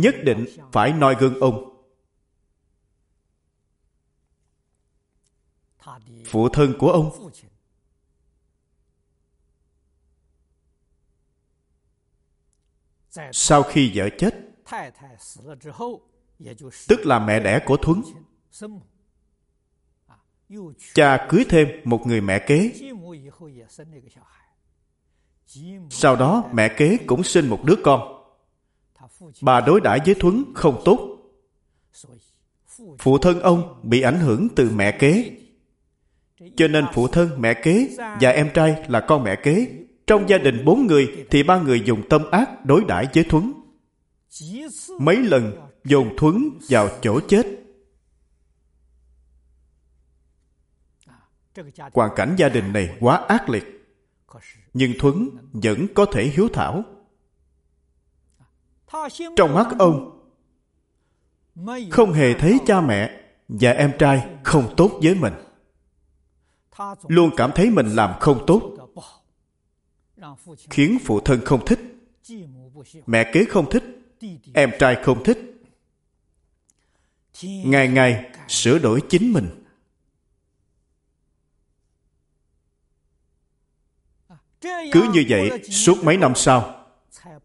nhất 0.00 0.14
định 0.24 0.46
phải 0.72 0.92
noi 0.92 1.16
gương 1.20 1.40
ông. 1.40 1.64
Phụ 6.26 6.48
thân 6.48 6.74
của 6.78 6.92
ông. 6.92 7.30
Sau 13.32 13.62
khi 13.62 13.92
vợ 13.94 14.08
chết, 14.18 14.34
tức 16.88 17.00
là 17.06 17.18
mẹ 17.18 17.40
đẻ 17.40 17.60
của 17.66 17.76
thuấn, 17.76 18.02
cha 20.94 21.26
cưới 21.30 21.44
thêm 21.48 21.68
một 21.84 22.06
người 22.06 22.20
mẹ 22.20 22.44
kế. 22.46 22.72
Sau 25.90 26.16
đó 26.16 26.44
mẹ 26.52 26.74
kế 26.76 26.98
cũng 27.06 27.24
sinh 27.24 27.48
một 27.48 27.60
đứa 27.64 27.76
con 27.84 28.17
bà 29.42 29.60
đối 29.60 29.80
đãi 29.80 30.00
với 30.06 30.14
thuấn 30.14 30.44
không 30.54 30.82
tốt. 30.84 31.18
Phụ 32.98 33.18
thân 33.18 33.40
ông 33.40 33.80
bị 33.82 34.00
ảnh 34.00 34.20
hưởng 34.20 34.48
từ 34.56 34.70
mẹ 34.74 34.92
kế. 34.92 35.36
Cho 36.56 36.68
nên 36.68 36.84
phụ 36.94 37.08
thân 37.08 37.40
mẹ 37.40 37.54
kế 37.54 37.96
và 38.20 38.30
em 38.30 38.50
trai 38.54 38.84
là 38.88 39.00
con 39.00 39.24
mẹ 39.24 39.36
kế. 39.42 39.84
Trong 40.06 40.28
gia 40.28 40.38
đình 40.38 40.64
bốn 40.64 40.86
người 40.86 41.26
thì 41.30 41.42
ba 41.42 41.60
người 41.60 41.82
dùng 41.84 42.08
tâm 42.08 42.30
ác 42.30 42.64
đối 42.64 42.84
đãi 42.84 43.08
với 43.14 43.24
thuấn. 43.24 43.52
Mấy 45.00 45.16
lần 45.16 45.68
dồn 45.84 46.16
thuấn 46.16 46.50
vào 46.68 46.88
chỗ 47.02 47.20
chết. 47.20 47.46
Hoàn 51.92 52.10
cảnh 52.16 52.34
gia 52.38 52.48
đình 52.48 52.72
này 52.72 52.96
quá 53.00 53.16
ác 53.16 53.48
liệt. 53.48 53.64
Nhưng 54.74 54.92
thuấn 54.98 55.28
vẫn 55.52 55.86
có 55.94 56.04
thể 56.12 56.24
hiếu 56.24 56.48
thảo 56.52 56.84
trong 59.36 59.54
mắt 59.54 59.66
ông 59.78 60.14
không 61.90 62.12
hề 62.12 62.34
thấy 62.34 62.58
cha 62.66 62.80
mẹ 62.80 63.20
và 63.48 63.70
em 63.70 63.92
trai 63.98 64.28
không 64.42 64.74
tốt 64.76 64.90
với 65.02 65.14
mình. 65.14 65.32
Luôn 67.08 67.30
cảm 67.36 67.50
thấy 67.54 67.70
mình 67.70 67.86
làm 67.86 68.20
không 68.20 68.44
tốt 68.46 68.74
khiến 70.70 70.98
phụ 71.04 71.20
thân 71.20 71.40
không 71.44 71.66
thích. 71.66 71.80
Mẹ 73.06 73.30
kế 73.32 73.44
không 73.44 73.70
thích 73.70 73.84
em 74.54 74.70
trai 74.78 74.96
không 75.04 75.24
thích. 75.24 75.38
Ngày 77.42 77.88
ngày 77.88 78.30
sửa 78.48 78.78
đổi 78.78 79.02
chính 79.08 79.32
mình. 79.32 79.64
Cứ 84.92 85.10
như 85.12 85.24
vậy 85.28 85.62
suốt 85.70 86.04
mấy 86.04 86.16
năm 86.16 86.32
sau 86.34 86.77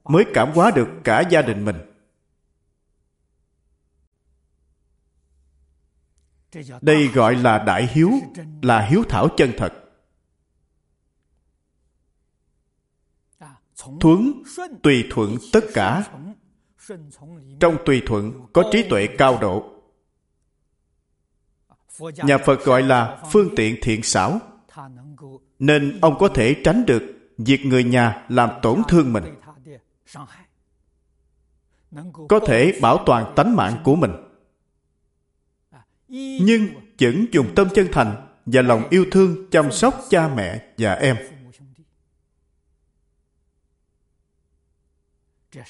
mới 0.03 0.25
cảm 0.33 0.51
hóa 0.51 0.71
được 0.71 0.87
cả 1.03 1.23
gia 1.29 1.41
đình 1.41 1.65
mình. 1.65 1.75
Đây 6.81 7.07
gọi 7.07 7.35
là 7.35 7.63
đại 7.63 7.87
hiếu, 7.87 8.11
là 8.61 8.85
hiếu 8.85 9.03
thảo 9.09 9.27
chân 9.37 9.51
thật. 9.57 9.73
Thuấn 13.99 14.43
tùy 14.83 15.05
thuận 15.09 15.37
tất 15.53 15.63
cả. 15.73 16.03
Trong 17.59 17.77
tùy 17.85 18.01
thuận 18.05 18.47
có 18.53 18.69
trí 18.71 18.89
tuệ 18.89 19.07
cao 19.17 19.37
độ. 19.41 19.69
Nhà 21.99 22.37
phật 22.37 22.65
gọi 22.65 22.83
là 22.83 23.23
phương 23.31 23.49
tiện 23.55 23.77
thiện 23.81 24.03
xảo. 24.03 24.39
Nên 25.59 25.99
ông 26.01 26.15
có 26.19 26.27
thể 26.27 26.61
tránh 26.63 26.85
được 26.85 27.03
việc 27.37 27.65
người 27.65 27.83
nhà 27.83 28.25
làm 28.29 28.49
tổn 28.61 28.81
thương 28.87 29.13
mình 29.13 29.23
có 32.29 32.39
thể 32.47 32.79
bảo 32.81 33.03
toàn 33.05 33.33
tánh 33.35 33.55
mạng 33.55 33.81
của 33.83 33.95
mình. 33.95 34.11
Nhưng 36.39 36.67
vẫn 36.99 37.25
dùng 37.31 37.55
tâm 37.55 37.67
chân 37.75 37.87
thành 37.91 38.27
và 38.45 38.61
lòng 38.61 38.89
yêu 38.89 39.05
thương 39.11 39.49
chăm 39.49 39.71
sóc 39.71 40.01
cha 40.09 40.27
mẹ 40.35 40.73
và 40.77 40.93
em. 40.93 41.17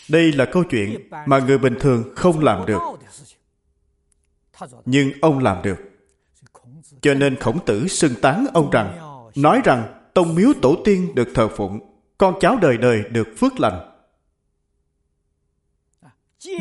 Đây 0.09 0.31
là 0.31 0.45
câu 0.45 0.63
chuyện 0.63 1.09
mà 1.25 1.39
người 1.39 1.57
bình 1.57 1.75
thường 1.79 2.13
không 2.15 2.43
làm 2.43 2.65
được. 2.65 2.79
nhưng 4.85 5.11
ông 5.21 5.39
làm 5.39 5.61
được. 5.63 5.77
Cho 7.01 7.13
nên 7.13 7.35
khổng 7.35 7.65
tử 7.65 7.87
xưng 7.87 8.13
tán 8.21 8.45
ông 8.53 8.69
rằng 8.71 8.97
nói 9.35 9.61
rằng 9.63 10.09
tông 10.13 10.35
miếu 10.35 10.53
tổ 10.61 10.75
tiên 10.85 11.15
được 11.15 11.27
thờ 11.35 11.49
phụng 11.55 11.79
con 12.17 12.39
cháu 12.39 12.57
đời 12.61 12.77
đời 12.77 13.03
được 13.11 13.27
phước 13.37 13.59
lành 13.59 13.92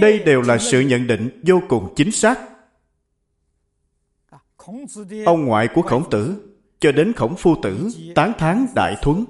đây 0.00 0.18
đều 0.18 0.42
là 0.42 0.58
sự 0.58 0.80
nhận 0.80 1.06
định 1.06 1.40
vô 1.46 1.62
cùng 1.68 1.94
chính 1.96 2.12
xác. 2.12 2.38
Ông 5.24 5.44
ngoại 5.44 5.68
của 5.74 5.82
khổng 5.82 6.10
tử 6.10 6.48
cho 6.80 6.92
đến 6.92 7.12
khổng 7.12 7.36
phu 7.36 7.56
tử 7.62 7.88
tán 8.14 8.32
thán 8.38 8.66
đại 8.74 8.96
thuấn. 9.02 9.24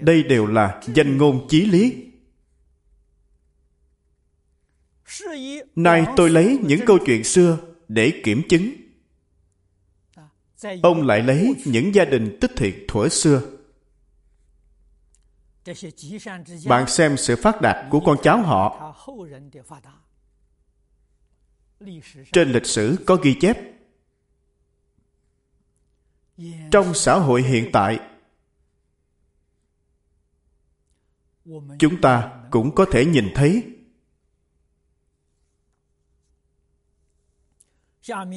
Đây 0.00 0.22
đều 0.22 0.46
là 0.46 0.80
danh 0.94 1.18
ngôn 1.18 1.46
chí 1.48 1.66
lý. 1.66 2.06
Nay 5.76 6.06
tôi 6.16 6.30
lấy 6.30 6.58
những 6.62 6.80
câu 6.86 6.98
chuyện 7.06 7.24
xưa 7.24 7.58
để 7.88 8.20
kiểm 8.24 8.42
chứng. 8.48 8.72
Ông 10.82 11.06
lại 11.06 11.22
lấy 11.22 11.54
những 11.64 11.94
gia 11.94 12.04
đình 12.04 12.38
tích 12.40 12.50
thiện 12.56 12.84
thuở 12.88 13.08
xưa 13.08 13.42
bạn 16.66 16.86
xem 16.88 17.16
sự 17.16 17.36
phát 17.36 17.60
đạt 17.60 17.86
của 17.90 18.00
con 18.00 18.16
cháu 18.22 18.42
họ. 18.42 18.94
trên 22.32 22.52
lịch 22.52 22.66
sử 22.66 22.96
có 23.06 23.16
ghi 23.16 23.36
chép. 23.40 23.56
Trong 26.70 26.94
xã 26.94 27.18
hội 27.18 27.42
hiện 27.42 27.70
tại 27.72 28.00
chúng 31.78 32.00
ta 32.00 32.42
cũng 32.50 32.74
có 32.74 32.86
thể 32.92 33.04
nhìn 33.04 33.32
thấy. 33.34 33.62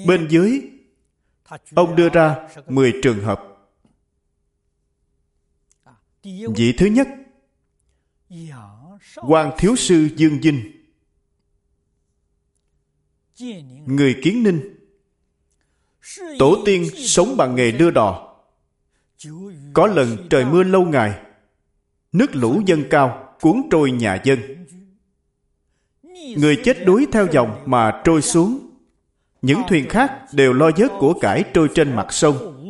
Bên 0.08 0.28
dưới 0.30 0.62
ông 1.76 1.96
đưa 1.96 2.10
ra 2.10 2.48
10 2.68 2.94
trường 3.04 3.24
hợp 3.24 3.55
vị 6.56 6.74
thứ 6.78 6.86
nhất 6.86 7.08
quan 9.16 9.52
thiếu 9.58 9.76
sư 9.76 10.10
Dương 10.16 10.42
Dinh 10.42 10.72
người 13.86 14.20
kiến 14.24 14.44
ninh 14.44 14.76
tổ 16.40 16.58
tiên 16.66 16.90
sống 16.96 17.38
bằng 17.38 17.56
nghề 17.56 17.72
đưa 17.72 17.92
đò. 17.92 18.36
Có 19.74 19.88
lần 19.88 20.28
trời 20.30 20.46
mưa 20.46 20.64
lâu 20.64 20.86
ngày 20.86 21.20
nước 22.12 22.36
lũ 22.36 22.62
dâng 22.66 22.84
cao 22.90 23.36
cuốn 23.42 23.62
trôi 23.72 23.92
nhà 23.92 24.22
dân. 24.24 24.40
Người 26.38 26.62
chết 26.64 26.86
đuối 26.86 27.08
theo 27.12 27.28
dòng 27.32 27.64
mà 27.66 28.02
trôi 28.04 28.22
xuống. 28.22 28.70
Những 29.42 29.62
thuyền 29.70 29.90
khác 29.90 30.22
đều 30.34 30.54
lo 30.54 30.72
vớt 30.78 30.92
của 31.00 31.14
cải 31.14 31.44
trôi 31.54 31.70
trên 31.76 31.96
mặt 31.96 32.08
sông 32.14 32.65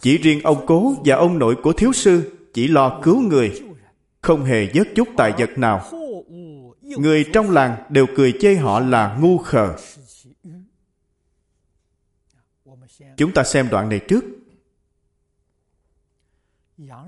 chỉ 0.00 0.18
riêng 0.18 0.40
ông 0.42 0.66
cố 0.66 0.94
và 1.04 1.16
ông 1.16 1.38
nội 1.38 1.56
của 1.62 1.72
thiếu 1.72 1.92
sư 1.92 2.36
chỉ 2.52 2.68
lo 2.68 3.00
cứu 3.02 3.20
người, 3.20 3.62
không 4.20 4.44
hề 4.44 4.70
vớt 4.74 4.88
chút 4.96 5.08
tài 5.16 5.32
vật 5.38 5.50
nào. 5.56 5.90
Người 6.82 7.26
trong 7.32 7.50
làng 7.50 7.84
đều 7.88 8.06
cười 8.16 8.34
chê 8.40 8.54
họ 8.54 8.80
là 8.80 9.16
ngu 9.20 9.38
khờ. 9.38 9.76
Chúng 13.16 13.32
ta 13.32 13.44
xem 13.44 13.68
đoạn 13.70 13.88
này 13.88 14.00
trước. 14.08 14.24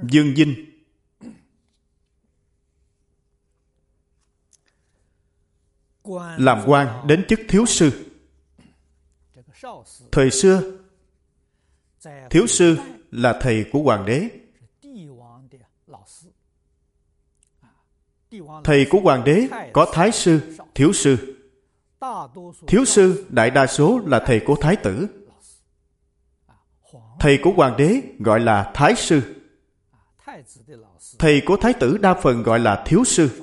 Dương 0.03 0.35
dinh 0.37 0.73
làm 6.37 6.63
quan 6.67 7.07
đến 7.07 7.25
chức 7.29 7.41
thiếu 7.49 7.67
sư. 7.67 8.07
Thời 10.13 10.31
xưa 10.31 10.82
thiếu 12.31 12.47
sư 12.47 12.77
là 13.11 13.39
thầy 13.41 13.65
của 13.73 13.83
hoàng 13.83 14.07
đế. 14.07 14.29
Thầy 18.65 18.87
của 18.91 19.01
hoàng 19.01 19.25
đế 19.25 19.49
có 19.73 19.91
thái 19.93 20.13
sư, 20.13 20.57
thiếu 20.75 20.93
sư. 20.93 21.39
Thiếu 22.67 22.85
sư, 22.85 23.27
đại 23.29 23.51
đa 23.51 23.67
số 23.67 24.01
là 24.07 24.23
thầy 24.27 24.41
của 24.47 24.57
thái 24.61 24.77
tử. 24.77 25.07
Thầy 27.21 27.39
của 27.43 27.53
hoàng 27.57 27.77
đế 27.77 28.01
gọi 28.19 28.41
là 28.41 28.71
thái 28.75 28.95
sư. 28.97 29.23
Thầy 31.19 31.43
của 31.47 31.57
thái 31.57 31.73
tử 31.73 31.99
đa 31.99 32.15
phần 32.15 32.43
gọi 32.43 32.61
là 32.61 32.83
thiếu 32.87 33.05
sư. 33.05 33.43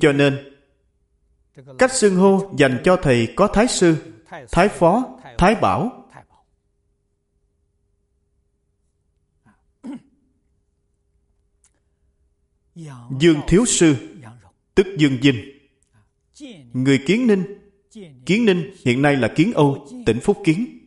Cho 0.00 0.12
nên, 0.12 0.54
cách 1.78 1.92
xưng 1.92 2.16
hô 2.16 2.54
dành 2.58 2.80
cho 2.84 2.96
thầy 3.02 3.32
có 3.36 3.46
thái 3.46 3.68
sư, 3.68 3.96
thái 4.50 4.68
phó 4.68 5.17
thái 5.38 5.54
bảo. 5.54 6.08
Dương 13.20 13.40
thiếu 13.48 13.64
sư, 13.66 13.96
tức 14.74 14.86
dương 14.98 15.18
dinh. 15.22 15.58
Người 16.72 17.04
kiến 17.06 17.26
ninh. 17.26 17.44
Kiến 18.26 18.44
ninh 18.44 18.74
hiện 18.84 19.02
nay 19.02 19.16
là 19.16 19.32
kiến 19.36 19.52
âu, 19.52 19.88
tỉnh 20.06 20.20
phúc 20.20 20.38
kiến. 20.44 20.78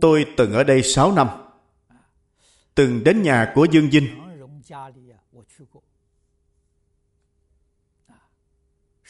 Tôi 0.00 0.26
từng 0.36 0.52
ở 0.52 0.64
đây 0.64 0.82
6 0.82 1.12
năm. 1.12 1.28
Từng 2.74 3.04
đến 3.04 3.22
nhà 3.22 3.52
của 3.54 3.66
dương 3.70 3.90
dinh. 3.90 4.06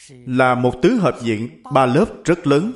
Là 0.09 0.55
một 0.55 0.73
tứ 0.81 0.89
hợp 0.89 1.17
diện 1.21 1.63
ba 1.73 1.85
lớp 1.85 2.05
rất 2.25 2.47
lớn 2.47 2.71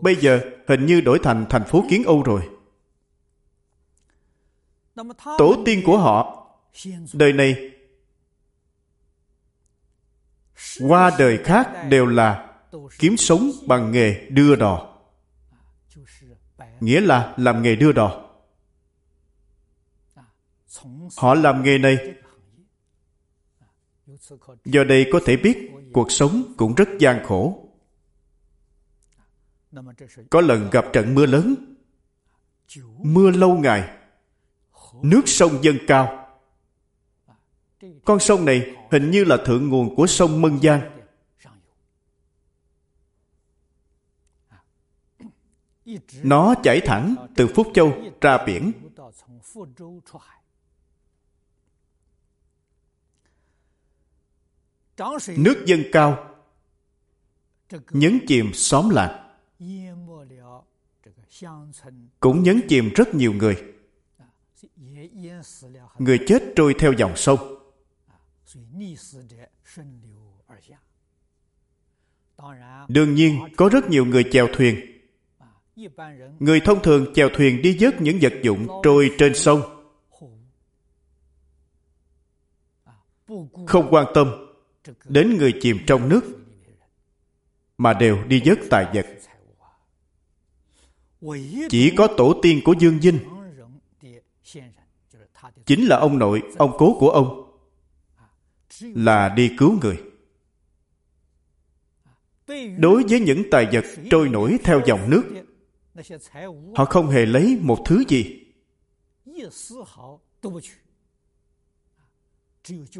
Bây 0.00 0.16
giờ 0.16 0.40
hình 0.68 0.86
như 0.86 1.00
đổi 1.00 1.18
thành 1.22 1.46
thành 1.50 1.64
phố 1.64 1.84
Kiến 1.90 2.04
Âu 2.04 2.22
rồi. 2.22 2.48
Tổ 5.38 5.62
tiên 5.64 5.82
của 5.86 5.98
họ, 5.98 6.46
đời 7.12 7.32
này 7.32 7.70
qua 10.80 11.10
đời 11.18 11.38
khác 11.44 11.86
đều 11.88 12.06
là 12.06 12.56
kiếm 12.98 13.16
sống 13.16 13.50
bằng 13.66 13.92
nghề 13.92 14.26
đưa 14.28 14.56
đò. 14.56 14.89
Nghĩa 16.80 17.00
là 17.00 17.34
làm 17.36 17.62
nghề 17.62 17.76
đưa 17.76 17.92
đò. 17.92 18.26
Họ 21.16 21.34
làm 21.34 21.62
nghề 21.62 21.78
này 21.78 22.14
Do 24.64 24.84
đây 24.84 25.06
có 25.12 25.20
thể 25.24 25.36
biết 25.36 25.70
cuộc 25.92 26.12
sống 26.12 26.54
cũng 26.56 26.74
rất 26.74 26.88
gian 26.98 27.24
khổ. 27.24 27.68
Có 30.30 30.40
lần 30.40 30.70
gặp 30.70 30.84
trận 30.92 31.14
mưa 31.14 31.26
lớn, 31.26 31.54
mưa 32.98 33.30
lâu 33.30 33.54
ngày, 33.54 33.96
nước 35.02 35.22
sông 35.26 35.52
dâng 35.62 35.78
cao. 35.86 36.28
Con 38.04 38.20
sông 38.20 38.44
này 38.44 38.76
hình 38.90 39.10
như 39.10 39.24
là 39.24 39.36
thượng 39.46 39.68
nguồn 39.68 39.96
của 39.96 40.06
sông 40.06 40.42
Mân 40.42 40.60
Giang. 40.60 40.99
Nó 46.22 46.54
chảy 46.62 46.80
thẳng 46.84 47.16
từ 47.36 47.46
Phúc 47.54 47.68
Châu 47.74 48.02
ra 48.20 48.38
biển. 48.46 48.72
Nước 55.36 55.64
dâng 55.66 55.82
cao, 55.92 56.34
nhấn 57.90 58.18
chìm 58.26 58.52
xóm 58.54 58.90
làng. 58.90 59.36
Cũng 62.20 62.42
nhấn 62.42 62.60
chìm 62.68 62.90
rất 62.96 63.14
nhiều 63.14 63.32
người. 63.32 63.56
Người 65.98 66.18
chết 66.26 66.42
trôi 66.56 66.74
theo 66.78 66.92
dòng 66.92 67.16
sông. 67.16 67.38
Đương 72.88 73.14
nhiên 73.14 73.40
có 73.56 73.68
rất 73.68 73.90
nhiều 73.90 74.04
người 74.04 74.24
chèo 74.32 74.48
thuyền 74.52 74.89
người 76.38 76.60
thông 76.60 76.82
thường 76.82 77.12
chèo 77.14 77.28
thuyền 77.34 77.62
đi 77.62 77.76
vớt 77.80 78.00
những 78.00 78.18
vật 78.22 78.32
dụng 78.42 78.66
trôi 78.82 79.10
trên 79.18 79.34
sông. 79.34 79.60
Không 83.66 83.88
quan 83.90 84.06
tâm 84.14 84.48
đến 85.04 85.36
người 85.36 85.54
chìm 85.60 85.78
trong 85.86 86.08
nước, 86.08 86.20
mà 87.78 87.92
đều 87.92 88.24
đi 88.24 88.42
vớt 88.44 88.58
tài 88.70 88.86
vật. 88.94 89.06
Chỉ 91.68 91.92
có 91.96 92.08
tổ 92.16 92.38
tiên 92.42 92.60
của 92.64 92.74
dương 92.78 93.00
dinh 93.00 93.18
chính 95.66 95.86
là 95.86 95.96
ông 95.96 96.18
nội, 96.18 96.42
ông 96.58 96.72
cố 96.78 96.96
của 97.00 97.10
ông, 97.10 97.56
là 98.80 99.28
đi 99.28 99.54
cứu 99.58 99.78
người. 99.80 99.96
Đối 102.78 103.02
với 103.08 103.20
những 103.20 103.42
tài 103.50 103.68
vật 103.72 103.84
trôi 104.10 104.28
nổi 104.28 104.58
theo 104.64 104.80
dòng 104.86 105.10
nước 105.10 105.22
họ 106.76 106.84
không 106.84 107.10
hề 107.10 107.26
lấy 107.26 107.58
một 107.60 107.78
thứ 107.86 108.02
gì. 108.08 108.44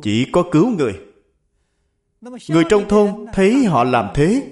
chỉ 0.03 0.27
có 0.33 0.45
cứu 0.53 0.69
người. 0.71 1.01
người 2.49 2.65
trong 2.69 2.89
thôn 2.89 3.27
thấy 3.33 3.65
họ 3.65 3.85
làm 3.85 4.09
thế 4.15 4.51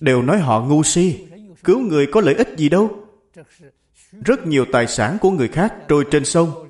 đều 0.00 0.22
nói 0.22 0.38
họ 0.38 0.60
ngu 0.60 0.82
si. 0.82 1.26
cứu 1.64 1.80
người 1.80 2.06
có 2.12 2.20
lợi 2.20 2.34
ích 2.34 2.48
gì 2.56 2.68
đâu. 2.68 3.04
rất 4.24 4.46
nhiều 4.46 4.64
tài 4.72 4.86
sản 4.86 5.18
của 5.20 5.30
người 5.30 5.48
khác 5.48 5.74
trôi 5.88 6.04
trên 6.10 6.24
sông. 6.24 6.68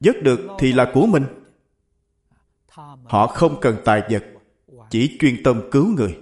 vớt 0.00 0.22
được 0.22 0.40
thì 0.58 0.72
là 0.72 0.90
của 0.94 1.06
mình. 1.06 1.24
họ 3.04 3.26
không 3.26 3.60
cần 3.60 3.76
tài 3.84 4.02
vật 4.10 4.24
chỉ 4.90 5.16
chuyên 5.20 5.42
tâm 5.42 5.62
cứu 5.70 5.86
người. 5.86 6.18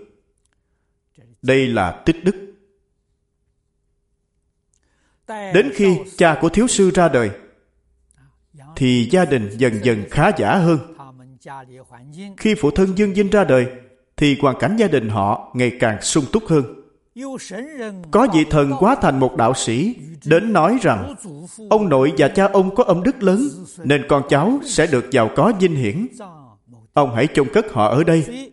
đây 1.42 1.66
là 1.66 2.02
tích 2.06 2.24
đức 2.24 2.51
đến 5.28 5.70
khi 5.74 5.96
cha 6.16 6.38
của 6.40 6.48
thiếu 6.48 6.66
sư 6.66 6.90
ra 6.94 7.08
đời 7.08 7.30
thì 8.76 9.08
gia 9.10 9.24
đình 9.24 9.50
dần 9.58 9.84
dần 9.84 10.04
khá 10.10 10.30
giả 10.36 10.56
hơn. 10.56 10.78
khi 12.36 12.54
phụ 12.54 12.70
thân 12.70 12.98
dương 12.98 13.14
dinh 13.14 13.30
ra 13.30 13.44
đời 13.44 13.66
thì 14.16 14.36
hoàn 14.40 14.58
cảnh 14.58 14.76
gia 14.76 14.88
đình 14.88 15.08
họ 15.08 15.52
ngày 15.54 15.72
càng 15.80 16.02
sung 16.02 16.24
túc 16.32 16.46
hơn. 16.46 16.64
Có 18.10 18.28
vị 18.34 18.44
thần 18.50 18.72
quá 18.78 18.96
thành 19.02 19.20
một 19.20 19.36
đạo 19.36 19.54
sĩ 19.54 19.94
đến 20.24 20.52
nói 20.52 20.78
rằng 20.82 21.14
ông 21.70 21.88
nội 21.88 22.12
và 22.18 22.28
cha 22.28 22.48
ông 22.52 22.74
có 22.74 22.84
âm 22.84 23.02
đức 23.02 23.22
lớn 23.22 23.48
nên 23.84 24.04
con 24.08 24.22
cháu 24.28 24.58
sẽ 24.64 24.86
được 24.86 25.10
giàu 25.10 25.30
có 25.36 25.52
vinh 25.60 25.74
hiển. 25.74 26.06
Ông 26.92 27.14
hãy 27.14 27.28
chôn 27.34 27.48
cất 27.52 27.72
họ 27.72 27.88
ở 27.88 28.04
đây. 28.04 28.50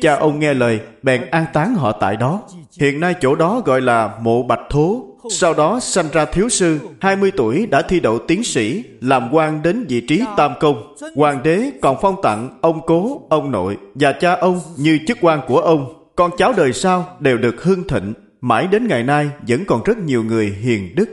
Cha 0.00 0.14
ông 0.14 0.38
nghe 0.38 0.54
lời 0.54 0.80
bèn 1.02 1.30
an 1.30 1.44
táng 1.52 1.74
họ 1.74 1.92
tại 1.92 2.16
đó. 2.16 2.42
Hiện 2.80 3.00
nay 3.00 3.14
chỗ 3.20 3.34
đó 3.34 3.62
gọi 3.64 3.80
là 3.80 4.18
mộ 4.22 4.42
bạch 4.42 4.60
thố 4.70 5.07
sau 5.30 5.54
đó 5.54 5.80
sanh 5.80 6.08
ra 6.12 6.24
thiếu 6.24 6.48
sư, 6.48 6.78
20 7.00 7.32
tuổi 7.36 7.66
đã 7.66 7.82
thi 7.82 8.00
đậu 8.00 8.18
tiến 8.18 8.44
sĩ, 8.44 8.84
làm 9.00 9.28
quan 9.32 9.62
đến 9.62 9.86
vị 9.88 10.00
trí 10.00 10.22
tam 10.36 10.52
công. 10.60 10.94
Hoàng 11.14 11.42
đế 11.42 11.70
còn 11.80 11.96
phong 12.02 12.16
tặng 12.22 12.58
ông 12.60 12.80
cố, 12.86 13.26
ông 13.30 13.50
nội 13.50 13.76
và 13.94 14.12
cha 14.12 14.32
ông 14.32 14.60
như 14.76 14.98
chức 15.06 15.18
quan 15.20 15.40
của 15.46 15.58
ông. 15.58 16.10
Con 16.16 16.30
cháu 16.38 16.52
đời 16.56 16.72
sau 16.72 17.16
đều 17.20 17.38
được 17.38 17.62
hưng 17.62 17.88
thịnh, 17.88 18.14
mãi 18.40 18.66
đến 18.66 18.88
ngày 18.88 19.02
nay 19.02 19.30
vẫn 19.48 19.64
còn 19.64 19.82
rất 19.84 19.98
nhiều 19.98 20.24
người 20.24 20.50
hiền 20.50 20.94
đức. 20.94 21.08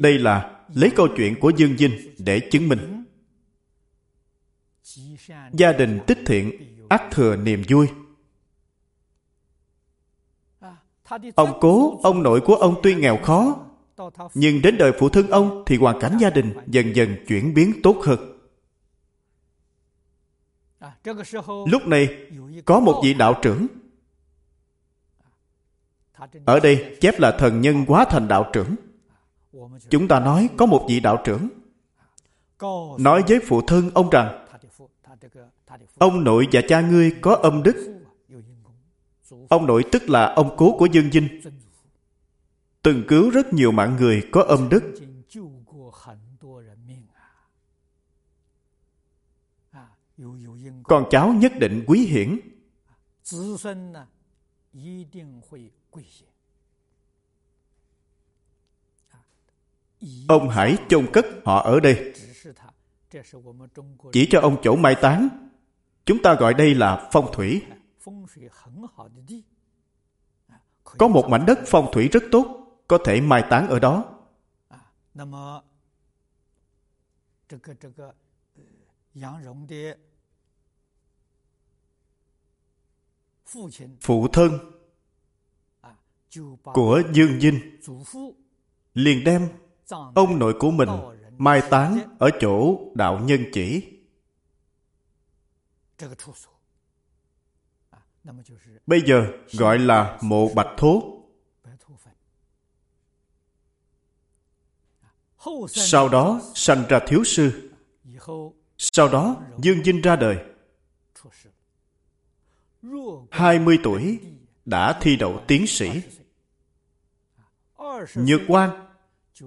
Đây 0.00 0.18
là 0.18 0.50
lấy 0.74 0.90
câu 0.90 1.08
chuyện 1.16 1.40
của 1.40 1.50
Dương 1.56 1.76
Dinh 1.78 1.92
để 2.18 2.40
chứng 2.40 2.68
minh. 2.68 3.04
Gia 5.52 5.72
đình 5.72 5.98
tích 6.06 6.18
thiện, 6.26 6.52
ác 6.88 7.02
thừa 7.10 7.36
niềm 7.36 7.62
vui. 7.68 7.86
Ông 11.34 11.58
cố, 11.60 12.00
ông 12.02 12.22
nội 12.22 12.40
của 12.40 12.54
ông 12.54 12.74
tuy 12.82 12.94
nghèo 12.94 13.16
khó, 13.22 13.56
nhưng 14.34 14.62
đến 14.62 14.78
đời 14.78 14.92
phụ 14.98 15.08
thân 15.08 15.30
ông 15.30 15.62
thì 15.66 15.76
hoàn 15.76 16.00
cảnh 16.00 16.16
gia 16.20 16.30
đình 16.30 16.54
dần 16.66 16.96
dần 16.96 17.16
chuyển 17.26 17.54
biến 17.54 17.72
tốt 17.82 17.96
hơn. 18.02 18.38
Lúc 21.66 21.86
này, 21.86 22.08
có 22.64 22.80
một 22.80 23.00
vị 23.04 23.14
đạo 23.14 23.34
trưởng. 23.42 23.66
Ở 26.44 26.60
đây 26.60 26.96
chép 27.00 27.20
là 27.20 27.36
thần 27.38 27.60
nhân 27.60 27.84
quá 27.86 28.04
thành 28.04 28.28
đạo 28.28 28.50
trưởng. 28.52 28.74
Chúng 29.90 30.08
ta 30.08 30.20
nói 30.20 30.48
có 30.56 30.66
một 30.66 30.86
vị 30.88 31.00
đạo 31.00 31.22
trưởng 31.24 31.48
nói 32.98 33.22
với 33.28 33.40
phụ 33.46 33.62
thân 33.62 33.90
ông 33.94 34.10
rằng 34.10 34.46
ông 35.98 36.24
nội 36.24 36.48
và 36.52 36.60
cha 36.68 36.80
ngươi 36.80 37.16
có 37.20 37.34
âm 37.34 37.62
đức 37.62 37.99
Ông 39.50 39.66
nội 39.66 39.84
tức 39.92 40.10
là 40.10 40.34
ông 40.34 40.54
cố 40.56 40.76
của 40.78 40.86
Dương 40.86 41.10
Dinh. 41.12 41.40
Từng 42.82 43.04
cứu 43.08 43.30
rất 43.30 43.52
nhiều 43.52 43.72
mạng 43.72 43.96
người 43.96 44.28
có 44.32 44.42
âm 44.42 44.68
đức. 44.68 44.82
Con 50.82 51.04
cháu 51.10 51.32
nhất 51.32 51.52
định 51.60 51.84
quý 51.86 52.06
hiển. 52.06 52.40
Ông 60.28 60.48
hãy 60.48 60.76
chôn 60.88 61.06
cất 61.12 61.26
họ 61.44 61.62
ở 61.62 61.80
đây. 61.80 62.14
Chỉ 64.12 64.28
cho 64.30 64.40
ông 64.40 64.56
chỗ 64.62 64.76
mai 64.76 64.94
táng. 64.94 65.28
Chúng 66.06 66.22
ta 66.22 66.34
gọi 66.34 66.54
đây 66.54 66.74
là 66.74 67.08
phong 67.12 67.32
thủy. 67.32 67.62
Có 70.84 71.08
một 71.08 71.26
mảnh 71.28 71.46
đất 71.46 71.58
phong 71.66 71.90
thủy 71.92 72.08
rất 72.08 72.22
tốt, 72.32 72.66
có 72.88 72.98
thể 73.04 73.20
mai 73.20 73.44
táng 73.50 73.68
ở 73.68 73.78
đó. 73.78 74.04
Phụ 84.00 84.28
thân 84.28 84.58
của 86.62 87.02
Dương 87.12 87.40
Dinh 87.40 87.80
liền 88.94 89.24
đem 89.24 89.48
ông 90.14 90.38
nội 90.38 90.54
của 90.60 90.70
mình 90.70 90.88
mai 91.38 91.62
táng 91.70 91.98
ở 92.18 92.30
chỗ 92.40 92.78
đạo 92.94 93.18
nhân 93.18 93.44
chỉ. 93.52 93.96
Bây 98.86 99.02
giờ 99.06 99.32
gọi 99.52 99.78
là 99.78 100.18
mộ 100.22 100.48
bạch 100.54 100.76
thố. 100.76 101.16
Sau 105.68 106.08
đó 106.08 106.40
sanh 106.54 106.84
ra 106.88 107.00
thiếu 107.06 107.24
sư. 107.24 107.70
Sau 108.78 109.08
đó 109.08 109.42
Dương 109.58 109.84
Dinh 109.84 110.00
ra 110.00 110.16
đời. 110.16 110.38
20 113.30 113.78
tuổi 113.82 114.20
đã 114.64 114.98
thi 115.00 115.16
đậu 115.16 115.44
tiến 115.48 115.66
sĩ. 115.66 115.90
Nhược 118.14 118.40
quan 118.48 118.86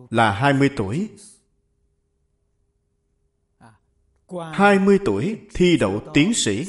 là 0.09 0.31
20 0.31 0.69
tuổi. 0.77 1.09
20 4.53 4.99
tuổi 5.05 5.39
thi 5.53 5.77
đậu 5.77 6.01
tiến 6.13 6.33
sĩ 6.33 6.65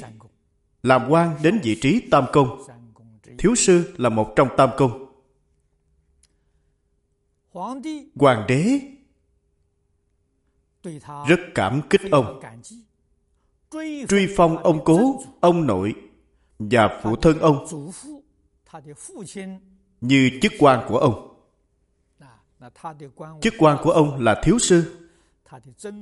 làm 0.85 1.07
quan 1.09 1.37
đến 1.43 1.61
vị 1.63 1.79
trí 1.81 2.01
tam 2.11 2.25
công. 2.33 2.63
Thiếu 3.39 3.55
sư 3.55 3.95
là 3.97 4.09
một 4.09 4.33
trong 4.37 4.49
tam 4.57 4.71
công. 4.77 5.07
Hoàng 8.15 8.45
đế 8.49 8.81
rất 11.29 11.41
cảm 11.55 11.83
kích 11.91 12.01
ông. 12.11 12.41
Truy 14.09 14.35
phong 14.37 14.59
ông 14.59 14.85
cố, 14.85 15.23
ông 15.41 15.67
nội 15.67 15.95
và 16.59 17.01
phụ 17.03 17.17
thân 17.17 17.39
ông 17.39 17.67
như 20.01 20.31
chức 20.43 20.53
quan 20.59 20.87
của 20.89 20.99
ông. 20.99 21.37
Chức 23.41 23.55
quan 23.59 23.79
của 23.83 23.91
ông 23.91 24.21
là 24.21 24.41
thiếu 24.45 24.59
sư. 24.59 25.01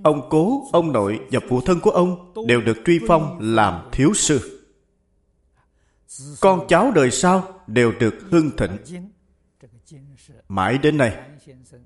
Ông 0.05 0.29
cố, 0.31 0.69
ông 0.73 0.93
nội 0.93 1.21
và 1.31 1.41
phụ 1.49 1.61
thân 1.61 1.81
của 1.81 1.91
ông 1.91 2.33
đều 2.47 2.61
được 2.61 2.77
truy 2.87 3.01
phong 3.09 3.39
làm 3.41 3.89
thiếu 3.93 4.15
sư 4.15 4.62
con 6.41 6.67
cháu 6.69 6.91
đời 6.91 7.11
sau 7.11 7.61
đều 7.67 7.93
được 8.01 8.15
hưng 8.31 8.51
thịnh. 8.57 8.79
Mãi 10.49 10.79
đến 10.79 10.99
nay 10.99 11.17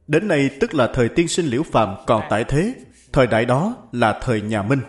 đến 0.07 0.29
nay 0.29 0.51
tức 0.61 0.75
là 0.75 0.91
thời 0.95 1.09
tiên 1.09 1.29
sinh 1.29 1.47
liễu 1.47 1.63
phàm 1.63 1.97
còn 2.07 2.23
tại 2.31 2.45
thế, 2.49 2.75
thời 3.13 3.27
đại 3.27 3.45
đó 3.45 3.77
là 3.93 4.21
thời 4.23 4.41
nhà 4.41 4.63
minh. 4.63 4.81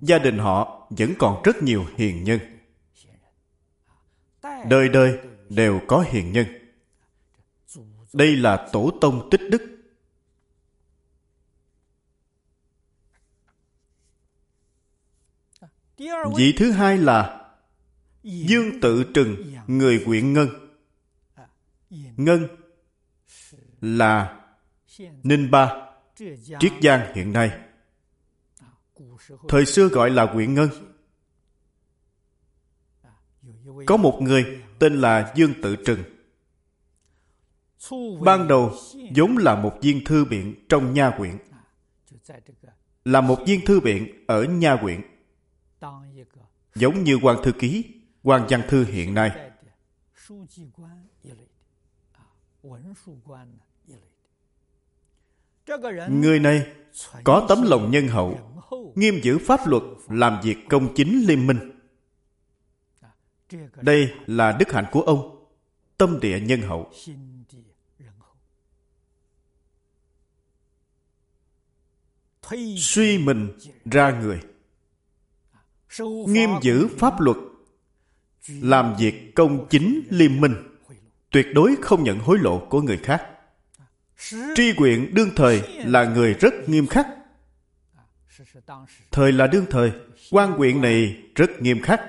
Gia 0.00 0.18
đình 0.18 0.38
họ 0.38 0.86
vẫn 0.90 1.14
còn 1.18 1.42
rất 1.42 1.62
nhiều 1.62 1.84
hiền 1.96 2.24
nhân. 2.24 2.38
Đời 4.68 4.88
đời 4.88 5.18
đều 5.48 5.80
có 5.86 6.04
hiền 6.08 6.32
nhân. 6.32 6.46
Đây 8.12 8.36
là 8.36 8.68
tổ 8.72 8.90
tông 9.00 9.30
tích 9.30 9.40
đức. 9.50 9.73
Vị 16.36 16.54
thứ 16.56 16.70
hai 16.70 16.98
là 16.98 17.50
Dương 18.22 18.80
Tự 18.80 19.04
Trừng, 19.14 19.36
người 19.66 20.02
quyện 20.04 20.32
Ngân. 20.32 20.48
Ngân 22.16 22.46
là 23.80 24.40
Ninh 25.22 25.50
Ba, 25.50 25.72
Triết 26.60 26.72
Giang 26.82 27.14
hiện 27.14 27.32
nay. 27.32 27.50
Thời 29.48 29.66
xưa 29.66 29.88
gọi 29.88 30.10
là 30.10 30.26
quyện 30.26 30.54
Ngân. 30.54 30.68
Có 33.86 33.96
một 33.96 34.18
người 34.22 34.62
tên 34.78 35.00
là 35.00 35.32
Dương 35.36 35.54
Tự 35.62 35.76
Trừng. 35.76 36.02
Ban 38.20 38.48
đầu 38.48 38.72
vốn 39.16 39.36
là 39.36 39.54
một 39.54 39.78
viên 39.82 40.04
thư 40.04 40.24
viện 40.24 40.54
trong 40.68 40.94
nha 40.94 41.14
quyện. 41.18 41.38
Là 43.04 43.20
một 43.20 43.38
viên 43.46 43.64
thư 43.64 43.80
viện 43.80 44.24
ở 44.26 44.44
nha 44.44 44.76
quyện 44.82 45.00
giống 46.74 47.04
như 47.04 47.18
quan 47.22 47.42
thư 47.44 47.52
ký, 47.52 47.84
quan 48.22 48.46
văn 48.48 48.62
thư 48.68 48.84
hiện 48.84 49.14
nay. 49.14 49.50
Người 56.08 56.40
này 56.40 56.66
có 57.24 57.46
tấm 57.48 57.62
lòng 57.62 57.90
nhân 57.90 58.08
hậu, 58.08 58.62
nghiêm 58.94 59.20
giữ 59.22 59.38
pháp 59.38 59.60
luật, 59.66 59.82
làm 60.08 60.40
việc 60.42 60.56
công 60.68 60.94
chính 60.94 61.24
liên 61.26 61.46
minh. 61.46 61.70
Đây 63.76 64.12
là 64.26 64.56
đức 64.58 64.72
hạnh 64.72 64.86
của 64.92 65.00
ông, 65.00 65.46
tâm 65.96 66.20
địa 66.20 66.40
nhân 66.40 66.60
hậu. 66.60 66.92
Suy 72.76 73.18
mình 73.18 73.58
ra 73.84 74.20
người 74.20 74.40
nghiêm 76.28 76.50
giữ 76.62 76.88
pháp 76.98 77.20
luật, 77.20 77.36
làm 78.48 78.94
việc 78.98 79.34
công 79.34 79.66
chính 79.70 80.02
liêm 80.10 80.40
minh, 80.40 80.54
tuyệt 81.30 81.46
đối 81.54 81.76
không 81.82 82.04
nhận 82.04 82.18
hối 82.18 82.38
lộ 82.38 82.66
của 82.70 82.82
người 82.82 82.96
khác. 82.96 83.30
Tri 84.54 84.72
quyện 84.76 85.14
đương 85.14 85.30
thời 85.36 85.62
là 85.84 86.04
người 86.04 86.34
rất 86.34 86.54
nghiêm 86.68 86.86
khắc. 86.86 87.06
Thời 89.12 89.32
là 89.32 89.46
đương 89.46 89.66
thời, 89.70 89.92
quan 90.30 90.56
quyện 90.56 90.80
này 90.80 91.22
rất 91.34 91.50
nghiêm 91.60 91.82
khắc. 91.82 92.00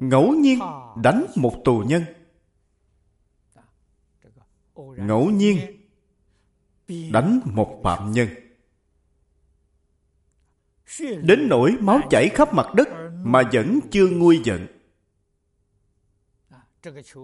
Ngẫu 0.00 0.32
nhiên 0.32 0.58
đánh 1.02 1.26
một 1.36 1.62
tù 1.64 1.78
nhân. 1.78 2.04
Ngẫu 4.96 5.30
nhiên 5.30 5.75
đánh 6.88 7.40
một 7.44 7.80
phạm 7.84 8.12
nhân 8.12 8.28
đến 11.22 11.48
nỗi 11.48 11.76
máu 11.80 12.00
chảy 12.10 12.28
khắp 12.28 12.54
mặt 12.54 12.74
đất 12.74 12.88
mà 13.24 13.42
vẫn 13.52 13.80
chưa 13.90 14.06
nguôi 14.06 14.40
giận. 14.44 14.66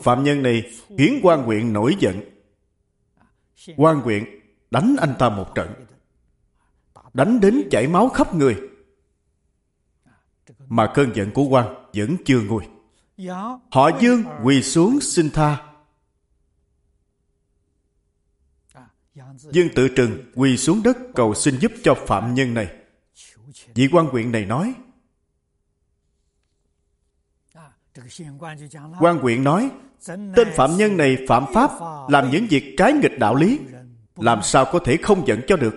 Phạm 0.03 0.25
nhân 0.25 0.43
này 0.43 0.73
khiến 0.99 1.21
quan 1.23 1.43
huyện 1.43 1.73
nổi 1.73 1.97
giận. 2.01 2.21
Quan 3.77 4.01
huyện 4.01 4.25
đánh 4.71 4.97
anh 5.01 5.15
ta 5.19 5.29
một 5.29 5.55
trận. 5.55 5.87
Đánh 7.15 7.41
đến 7.41 7.69
chảy 7.71 7.89
máu 7.89 8.09
khắp 8.09 8.35
người. 8.35 8.57
Mà 10.69 10.93
cơn 10.95 11.13
giận 11.15 11.31
của 11.31 11.45
quan 11.45 11.75
vẫn 11.95 12.17
chưa 12.25 12.41
nguôi. 12.41 12.65
Họ 13.71 13.91
dương 14.01 14.25
quỳ 14.45 14.63
xuống 14.63 15.01
xin 15.01 15.31
tha. 15.31 15.72
Dương 19.51 19.69
tự 19.75 19.89
trừng 19.89 20.33
quỳ 20.35 20.57
xuống 20.57 20.83
đất 20.83 20.97
cầu 21.15 21.35
xin 21.35 21.59
giúp 21.59 21.73
cho 21.83 21.95
phạm 21.95 22.35
nhân 22.35 22.55
này. 22.55 22.77
Vị 23.75 23.89
quan 23.93 24.07
huyện 24.07 24.33
này 24.33 24.47
nói, 24.47 24.75
quan 29.01 29.19
huyện 29.19 29.45
nói, 29.45 29.71
tên 30.07 30.49
phạm 30.55 30.77
nhân 30.77 30.97
này 30.97 31.17
phạm 31.29 31.45
pháp, 31.55 31.71
làm 32.09 32.31
những 32.31 32.47
việc 32.51 32.75
trái 32.77 32.93
nghịch 32.93 33.19
đạo 33.19 33.35
lý, 33.35 33.61
làm 34.17 34.43
sao 34.43 34.65
có 34.73 34.79
thể 34.79 34.97
không 34.97 35.27
giận 35.27 35.41
cho 35.47 35.57
được. 35.57 35.75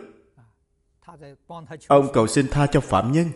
Ông 1.88 2.08
cầu 2.14 2.28
xin 2.28 2.48
tha 2.48 2.68
cho 2.68 2.80
phạm 2.80 3.12
nhân. 3.12 3.30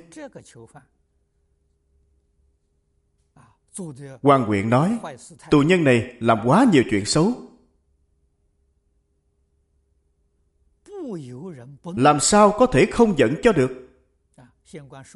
quan 4.22 4.44
huyện 4.44 4.70
nói, 4.70 5.00
tù 5.52 5.62
nhân 5.62 5.84
này 5.84 6.16
làm 6.20 6.40
quá 6.46 6.66
nhiều 6.72 6.84
chuyện 6.90 7.06
xấu. 7.06 7.49
Làm 11.84 12.19
sao 12.19 12.52
có 12.52 12.65
thể 12.65 12.86
không 12.86 13.17
giận 13.17 13.36
cho 13.43 13.52
được? 13.52 13.89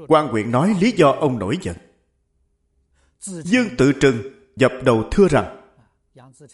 quan 0.07 0.27
huyện 0.27 0.51
nói 0.51 0.75
lý 0.81 0.91
do 0.91 1.11
ông 1.11 1.39
nổi 1.39 1.57
giận. 1.61 1.75
Dương 3.19 3.67
tự 3.77 3.91
trừng 3.91 4.17
dập 4.55 4.71
đầu 4.83 5.03
thưa 5.11 5.27
rằng 5.27 5.61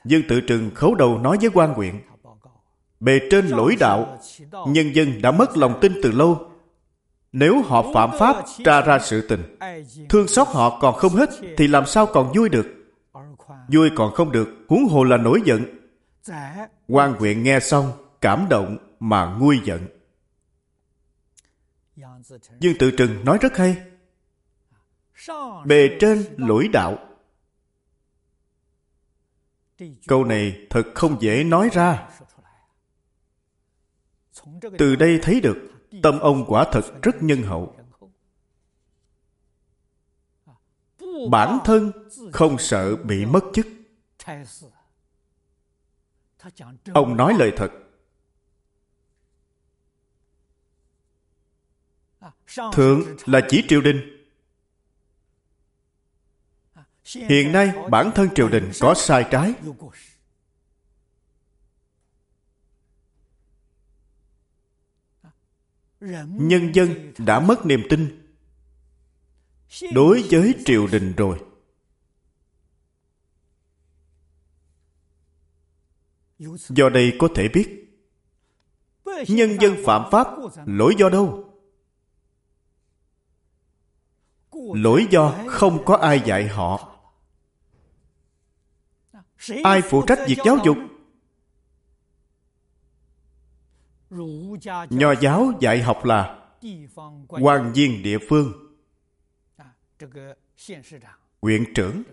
dương 0.06 0.22
tự 0.30 0.42
trừng 0.42 0.72
khấu 0.76 0.96
đầu 0.96 1.18
nói 1.18 1.38
với 1.42 1.50
quan 1.54 1.74
huyện 1.74 1.96
bề 3.00 3.20
trên 3.32 3.48
lỗi 3.48 3.76
đạo 3.80 4.18
nhân 4.68 4.96
dân 4.96 5.22
đã 5.22 5.32
mất 5.32 5.58
lòng 5.58 5.78
tin 5.82 5.94
từ 6.04 6.12
lâu. 6.12 6.46
Nếu 7.32 7.62
họ 7.62 7.86
phạm 7.94 8.10
pháp 8.20 8.36
tra 8.64 8.82
ra 8.82 9.00
sự 9.00 9.28
tình 9.28 9.58
thương 10.10 10.28
xót 10.28 10.48
họ 10.48 10.80
còn 10.80 10.96
không 10.96 11.14
hết 11.14 11.30
thì 11.58 11.68
làm 11.68 11.86
sao 11.86 12.06
còn 12.06 12.32
vui 12.36 12.50
được? 12.50 12.68
Vui 13.68 13.90
còn 13.96 14.14
không 14.14 14.32
được 14.32 14.50
huống 14.68 14.86
hồ 14.86 15.04
là 15.04 15.18
nổi 15.18 15.42
giận. 15.46 15.62
Quan 16.88 17.14
huyện 17.14 17.44
nghe 17.44 17.60
xong 17.60 17.92
cảm 18.22 18.46
động 18.50 18.78
mà 19.00 19.36
nguôi 19.40 19.62
giận 19.66 19.88
Dương 22.60 22.76
Tự 22.80 22.92
Trừng 22.98 23.26
nói 23.26 23.38
rất 23.42 23.58
hay. 23.58 23.78
Bề 25.66 25.98
trên 26.00 26.26
lỗi 26.38 26.68
đạo. 26.74 26.98
Câu 30.08 30.24
này 30.26 30.68
thật 30.70 30.84
không 30.96 31.22
dễ 31.22 31.44
nói 31.44 31.70
ra. 31.74 32.10
Từ 34.78 34.96
đây 34.96 35.20
thấy 35.22 35.42
được, 35.42 35.58
tâm 36.04 36.20
ông 36.20 36.46
quả 36.48 36.66
thật 36.72 37.02
rất 37.02 37.16
nhân 37.24 37.42
hậu. 37.42 37.76
Bản 41.32 41.60
thân 41.66 41.92
không 42.34 42.58
sợ 42.58 42.96
bị 42.96 43.26
mất 43.26 43.44
chức. 43.54 43.68
Ông 46.94 47.18
nói 47.18 47.34
lời 47.40 47.54
thật 47.58 47.72
Thượng 52.74 53.04
là 53.26 53.42
chỉ 53.50 53.64
triều 53.68 53.82
đình. 53.82 54.16
Hiện 57.04 57.52
nay 57.52 57.74
bản 57.92 58.12
thân 58.16 58.30
triều 58.36 58.50
đình 58.50 58.72
có 58.80 58.94
sai 58.94 59.26
trái. 59.32 59.54
Nhân 66.30 66.72
dân 66.74 67.14
đã 67.18 67.40
mất 67.40 67.66
niềm 67.66 67.84
tin 67.90 68.32
đối 69.94 70.24
với 70.32 70.56
triều 70.66 70.88
đình 70.88 71.14
rồi. 71.18 71.40
Do 76.70 76.90
đây 76.90 77.14
có 77.20 77.28
thể 77.36 77.48
biết, 77.48 77.86
nhân 79.28 79.58
dân 79.62 79.76
phạm 79.86 80.12
pháp 80.12 80.28
lỗi 80.66 80.96
do 80.98 81.10
đâu? 81.10 81.49
Lỗi 84.74 85.08
do 85.10 85.36
không 85.48 85.86
có 85.86 85.96
ai 85.96 86.22
dạy 86.26 86.48
họ. 86.48 86.96
Ai 89.64 89.82
phụ 89.82 90.04
trách 90.08 90.20
việc 90.28 90.38
giáo 90.46 90.58
dục? 90.66 90.78
Nho 94.90 95.12
giáo 95.22 95.52
dạy 95.60 95.82
học 95.82 96.06
là 96.06 96.50
quan 97.28 97.74
viên 97.74 98.04
địa 98.04 98.18
phương. 98.30 98.54
Huyện 101.42 101.74
trưởng. 101.74 102.04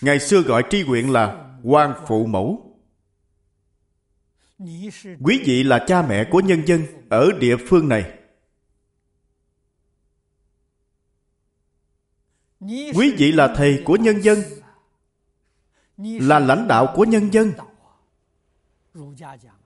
Ngày 0.00 0.20
xưa 0.20 0.40
gọi 0.40 0.64
tri 0.70 0.82
huyện 0.82 1.08
là 1.08 1.56
quan 1.62 1.94
phụ 2.06 2.26
mẫu. 2.26 2.76
Quý 5.22 5.42
vị 5.44 5.62
là 5.62 5.84
cha 5.86 6.02
mẹ 6.02 6.24
của 6.30 6.40
nhân 6.40 6.66
dân 6.66 6.82
ở 7.10 7.30
địa 7.40 7.56
phương 7.56 7.88
này 7.88 8.19
quý 12.68 13.14
vị 13.18 13.32
là 13.32 13.54
thầy 13.56 13.82
của 13.84 13.96
nhân 13.96 14.20
dân, 14.24 14.38
là 15.98 16.38
lãnh 16.38 16.68
đạo 16.68 16.92
của 16.94 17.04
nhân 17.04 17.32
dân. 17.32 17.52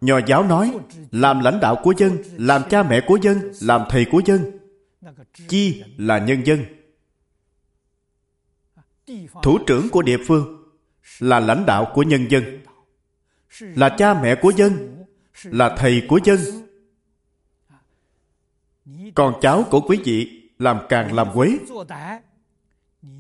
Nho 0.01 0.19
giáo 0.27 0.43
nói, 0.43 0.79
làm 1.11 1.41
lãnh 1.41 1.61
đạo 1.61 1.81
của 1.83 1.95
dân, 1.97 2.19
làm 2.33 2.63
cha 2.71 2.83
mẹ 2.83 3.01
của 3.07 3.19
dân, 3.23 3.53
làm 3.61 3.83
thầy 3.89 4.07
của 4.11 4.23
dân. 4.25 4.59
Chi 5.49 5.83
là 5.97 6.19
nhân 6.19 6.47
dân. 6.47 6.65
Thủ 9.43 9.59
trưởng 9.67 9.89
của 9.89 10.03
địa 10.03 10.19
phương 10.27 10.73
là 11.19 11.41
lãnh 11.41 11.67
đạo 11.67 11.93
của 11.95 12.03
nhân 12.03 12.27
dân. 12.31 12.45
Là 13.61 13.89
cha 13.99 14.23
mẹ 14.23 14.35
của 14.43 14.51
dân, 14.51 15.05
là 15.45 15.77
thầy 15.79 16.03
của 16.09 16.21
dân. 16.25 16.39
Còn 19.15 19.35
cháu 19.41 19.65
của 19.71 19.81
quý 19.81 19.99
vị 20.05 20.51
làm 20.59 20.79
càng 20.89 21.13
làm 21.13 21.29
quế 21.35 21.59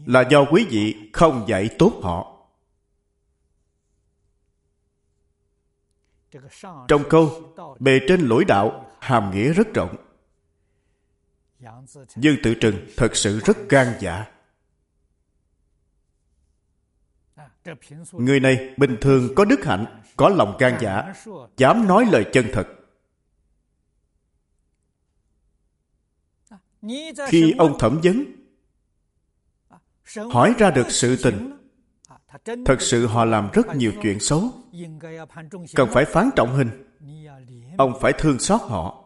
là 0.06 0.24
do 0.30 0.44
quý 0.50 0.66
vị 0.70 1.10
không 1.12 1.44
dạy 1.48 1.68
tốt 1.78 2.00
họ. 2.02 2.30
Trong 6.88 7.02
câu, 7.10 7.54
bề 7.78 8.00
trên 8.08 8.20
lỗi 8.20 8.44
đạo, 8.44 8.90
hàm 9.00 9.30
nghĩa 9.30 9.52
rất 9.52 9.66
rộng. 9.74 9.96
Dương 12.16 12.36
tự 12.42 12.54
trừng 12.54 12.86
thật 12.96 13.16
sự 13.16 13.40
rất 13.40 13.56
gan 13.68 13.94
dạ. 14.00 14.26
Người 18.12 18.40
này 18.40 18.74
bình 18.76 18.96
thường 19.00 19.28
có 19.36 19.44
đức 19.44 19.64
hạnh, 19.64 20.02
có 20.16 20.28
lòng 20.28 20.56
gan 20.58 20.78
dạ 20.80 21.14
dám 21.56 21.86
nói 21.86 22.06
lời 22.12 22.24
chân 22.32 22.46
thật. 22.52 22.66
Khi 27.28 27.54
ông 27.58 27.78
thẩm 27.78 28.00
vấn 28.02 28.43
hỏi 30.32 30.54
ra 30.58 30.70
được 30.70 30.90
sự 30.90 31.16
tình. 31.22 31.50
thật 32.64 32.80
sự 32.80 33.06
họ 33.06 33.24
làm 33.24 33.50
rất 33.52 33.66
nhiều 33.76 33.92
chuyện 34.02 34.20
xấu. 34.20 34.50
cần 35.74 35.88
phải 35.92 36.04
phán 36.04 36.30
trọng 36.36 36.54
hình. 36.54 36.70
Ông 37.78 37.98
phải 38.00 38.12
thương 38.18 38.38
xót 38.38 38.60
họ. 38.60 39.04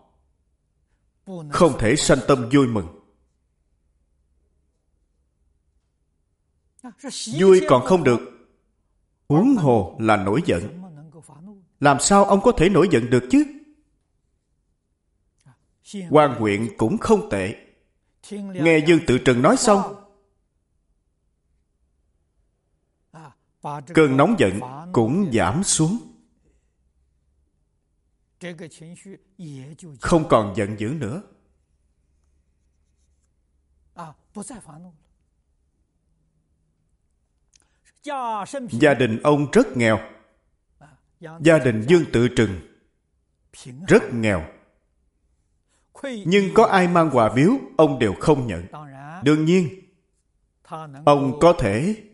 Không 1.50 1.78
thể 1.78 1.96
sanh 1.96 2.18
tâm 2.28 2.48
vui 2.52 2.66
mừng. 2.66 2.86
Vui 7.40 7.62
còn 7.68 7.84
không 7.84 8.04
được. 8.04 8.20
Huống 9.28 9.56
hồ 9.56 9.96
là 10.00 10.16
nổi 10.16 10.42
giận. 10.46 10.82
làm 11.80 12.00
sao 12.00 12.24
ông 12.24 12.40
có 12.40 12.52
thể 12.52 12.68
nổi 12.68 12.88
giận 12.90 13.10
được 13.10 13.24
chứ? 13.30 13.44
Quan 16.10 16.34
huyện 16.34 16.68
cũng 16.78 16.98
không 16.98 17.30
tệ. 17.30 17.54
Nghe 18.30 18.78
dương 18.86 19.00
tự 19.06 19.18
trần 19.18 19.42
nói 19.42 19.56
xong 19.56 20.07
cơn 23.94 24.16
nóng 24.16 24.36
giận 24.38 24.60
cũng 24.92 25.30
giảm 25.32 25.62
xuống. 25.64 25.98
Không 30.00 30.28
còn 30.28 30.54
giận 30.56 30.76
dữ 30.78 30.88
nữa. 30.88 31.22
Gia 38.70 38.94
đình 38.94 39.22
ông 39.22 39.50
rất 39.52 39.76
nghèo. 39.76 39.98
Gia 41.20 41.58
đình 41.58 41.84
dương 41.88 42.04
tự 42.12 42.28
trừng 42.28 42.60
rất 43.88 44.02
nghèo. 44.12 44.44
Nhưng 46.02 46.54
có 46.54 46.64
ai 46.64 46.88
mang 46.88 47.10
quà 47.12 47.34
biếu, 47.34 47.52
ông 47.76 47.98
đều 47.98 48.14
không 48.20 48.46
nhận. 48.46 48.66
Đương 49.22 49.44
nhiên, 49.44 49.68
ông 51.04 51.38
có 51.40 51.54
thể 51.58 52.07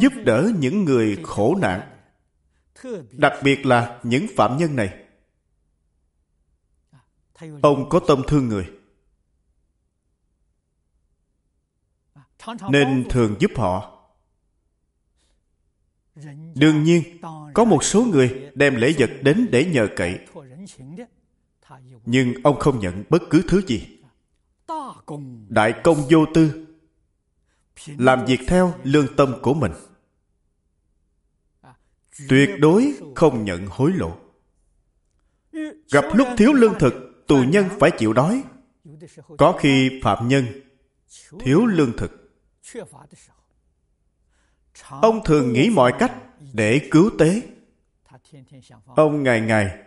giúp 0.00 0.12
đỡ 0.24 0.50
những 0.58 0.84
người 0.84 1.18
khổ 1.22 1.56
nạn, 1.60 1.90
đặc 3.12 3.32
biệt 3.42 3.66
là 3.66 4.00
những 4.02 4.26
phạm 4.36 4.56
nhân 4.56 4.76
này. 4.76 5.04
Ông 7.62 7.88
có 7.88 8.00
tâm 8.06 8.22
thương 8.28 8.48
người, 8.48 8.70
nên 12.70 13.06
thường 13.10 13.36
giúp 13.40 13.50
họ. 13.56 13.90
Đương 16.54 16.84
nhiên, 16.84 17.02
có 17.54 17.64
một 17.64 17.84
số 17.84 18.04
người 18.04 18.50
đem 18.54 18.74
lễ 18.74 18.94
vật 18.98 19.10
đến 19.22 19.48
để 19.50 19.64
nhờ 19.64 19.88
cậy, 19.96 20.18
nhưng 22.04 22.34
ông 22.44 22.58
không 22.58 22.78
nhận 22.78 23.04
bất 23.08 23.22
cứ 23.30 23.42
thứ 23.48 23.62
gì. 23.66 23.98
Đại 25.48 25.74
công 25.84 25.96
vô 26.10 26.24
tư 26.34 26.63
làm 27.86 28.24
việc 28.24 28.40
theo 28.48 28.74
lương 28.82 29.16
tâm 29.16 29.34
của 29.42 29.54
mình. 29.54 29.72
Tuyệt 32.28 32.50
đối 32.60 32.94
không 33.14 33.44
nhận 33.44 33.66
hối 33.66 33.92
lộ. 33.92 34.16
Gặp 35.90 36.04
lúc 36.14 36.28
thiếu 36.36 36.52
lương 36.52 36.78
thực, 36.78 36.94
tù 37.26 37.42
nhân 37.42 37.68
phải 37.80 37.90
chịu 37.98 38.12
đói. 38.12 38.42
Có 39.38 39.52
khi 39.60 40.00
phạm 40.02 40.28
nhân, 40.28 40.46
thiếu 41.40 41.66
lương 41.66 41.96
thực. 41.96 42.10
Ông 44.88 45.24
thường 45.24 45.52
nghĩ 45.52 45.70
mọi 45.70 45.92
cách 45.98 46.12
để 46.52 46.88
cứu 46.90 47.10
tế. 47.18 47.42
Ông 48.86 49.22
ngày 49.22 49.40
ngày 49.40 49.78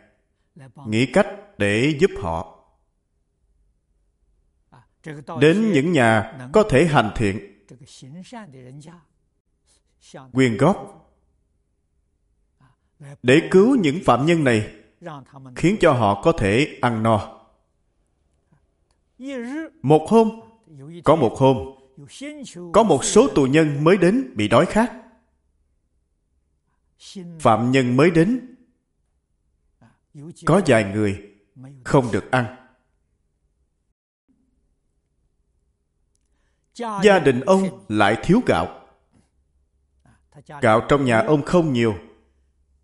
nghĩ 0.88 1.05
cách 1.05 1.27
để 1.57 1.97
giúp 1.99 2.11
họ. 2.21 2.53
Đến 5.39 5.71
những 5.73 5.91
nhà 5.91 6.38
có 6.53 6.63
thể 6.69 6.85
hành 6.85 7.11
thiện 7.15 7.57
quyên 10.34 10.57
góp 10.57 11.03
để 13.24 13.47
cứu 13.51 13.76
những 13.76 13.99
phạm 14.05 14.26
nhân 14.26 14.43
này 14.43 14.76
khiến 15.55 15.78
cho 15.80 15.93
họ 15.93 16.22
có 16.24 16.32
thể 16.32 16.78
ăn 16.82 17.03
no. 17.03 17.39
một 19.82 20.09
hôm 20.09 20.30
có 21.03 21.15
một 21.15 21.38
hôm 21.38 21.57
có 22.74 22.84
một 22.84 23.03
số 23.03 23.28
tù 23.36 23.45
nhân 23.45 23.84
mới 23.84 23.97
đến 23.97 24.32
bị 24.36 24.47
đói 24.47 24.65
khát. 24.65 24.93
Phạm 27.39 27.72
nhân 27.72 27.97
mới 27.97 28.11
đến 28.11 28.55
có 30.45 30.61
vài 30.68 30.84
người 30.84 31.22
không 31.84 32.11
được 32.11 32.32
ăn 32.32 32.66
gia 37.03 37.19
đình 37.19 37.39
ông 37.39 37.86
lại 37.89 38.17
thiếu 38.23 38.41
gạo. 38.45 38.80
Gạo 40.61 40.82
trong 40.89 41.05
nhà 41.05 41.19
ông 41.19 41.41
không 41.41 41.73
nhiều. 41.73 41.95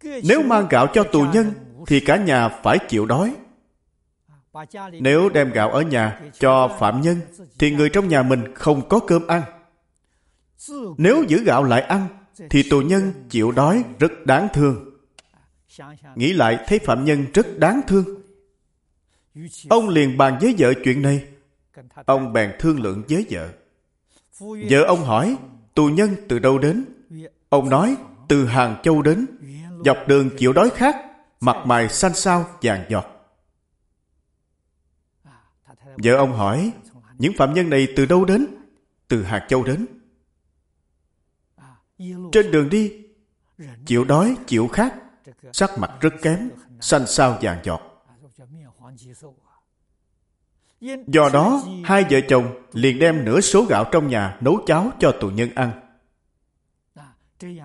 Nếu 0.04 0.44
mang 0.44 0.68
gạo 0.70 0.88
cho 0.94 1.04
tù 1.04 1.26
nhân 1.34 1.52
thì 1.88 2.00
cả 2.00 2.18
nhà 2.18 2.50
phải 2.50 2.78
chịu 2.88 3.06
đói. 3.06 3.36
Nếu 4.92 5.30
đem 5.30 5.52
gạo 5.52 5.70
ở 5.70 5.82
nhà 5.82 6.20
cho 6.40 6.78
phạm 6.80 7.02
nhân 7.02 7.18
thì 7.60 7.72
người 7.72 7.90
trong 7.90 8.08
nhà 8.08 8.24
mình 8.24 8.54
không 8.56 8.90
có 8.90 9.00
cơm 9.00 9.28
ăn. 9.28 9.44
Nếu 10.98 11.24
giữ 11.28 11.44
gạo 11.44 11.64
lại 11.64 11.82
ăn 11.82 12.08
thì 12.50 12.70
tù 12.70 12.82
nhân 12.82 13.14
chịu 13.30 13.52
đói 13.52 13.84
rất 14.00 14.12
đáng 14.26 14.48
thương. 14.54 14.90
Nghĩ 16.16 16.34
lại 16.34 16.60
thấy 16.68 16.80
phạm 16.80 17.06
nhân 17.06 17.26
rất 17.34 17.58
đáng 17.58 17.82
thương. 17.88 18.06
Ông 19.70 19.90
liền 19.90 20.18
bàn 20.18 20.38
với 20.42 20.56
vợ 20.58 20.74
chuyện 20.84 21.02
này. 21.02 21.24
Ông 22.06 22.34
bèn 22.34 22.52
thương 22.60 22.82
lượng 22.82 23.04
với 23.10 23.26
vợ 23.30 23.50
vợ 24.70 24.84
ông 24.88 25.04
hỏi, 25.04 25.38
tù 25.74 25.88
nhân 25.88 26.16
từ 26.30 26.40
đâu 26.40 26.58
đến? 26.58 26.86
Ông 27.50 27.70
nói, 27.70 27.98
từ 28.28 28.46
hàng 28.46 28.82
châu 28.84 29.02
đến. 29.02 29.26
Dọc 29.86 29.98
đường 30.08 30.30
chịu 30.38 30.54
đói 30.54 30.70
khát, 30.70 30.96
mặt 31.40 31.58
mày 31.66 31.90
xanh 31.90 32.14
xao 32.14 32.46
vàng 32.62 32.86
giọt. 32.90 33.06
Vợ 36.04 36.16
ông 36.16 36.34
hỏi, 36.34 36.72
những 37.18 37.34
phạm 37.38 37.54
nhân 37.54 37.70
này 37.70 37.88
từ 37.96 38.06
đâu 38.06 38.26
đến? 38.26 38.46
Từ 39.08 39.24
hàng 39.24 39.48
châu 39.48 39.64
đến. 39.64 39.86
Trên 42.32 42.52
đường 42.52 42.70
đi, 42.70 43.06
chịu 43.86 44.06
đói, 44.06 44.36
chịu 44.48 44.68
khát, 44.68 44.94
sắc 45.54 45.78
mặt 45.78 45.92
rất 46.02 46.14
kém, 46.22 46.50
xanh 46.80 47.08
xao 47.08 47.38
vàng 47.42 47.60
giọt 47.64 47.82
do 51.08 51.30
đó, 51.34 51.62
hai 51.84 52.06
vợ 52.10 52.20
chồng 52.28 52.46
liền 52.74 53.00
đem 53.00 53.26
nửa 53.26 53.42
số 53.42 53.66
gạo 53.66 53.86
trong 53.92 54.08
nhà 54.08 54.38
nấu 54.42 54.60
cháo 54.66 54.92
cho 55.00 55.12
tù 55.12 55.30
nhân 55.30 55.50
ăn. 55.56 55.72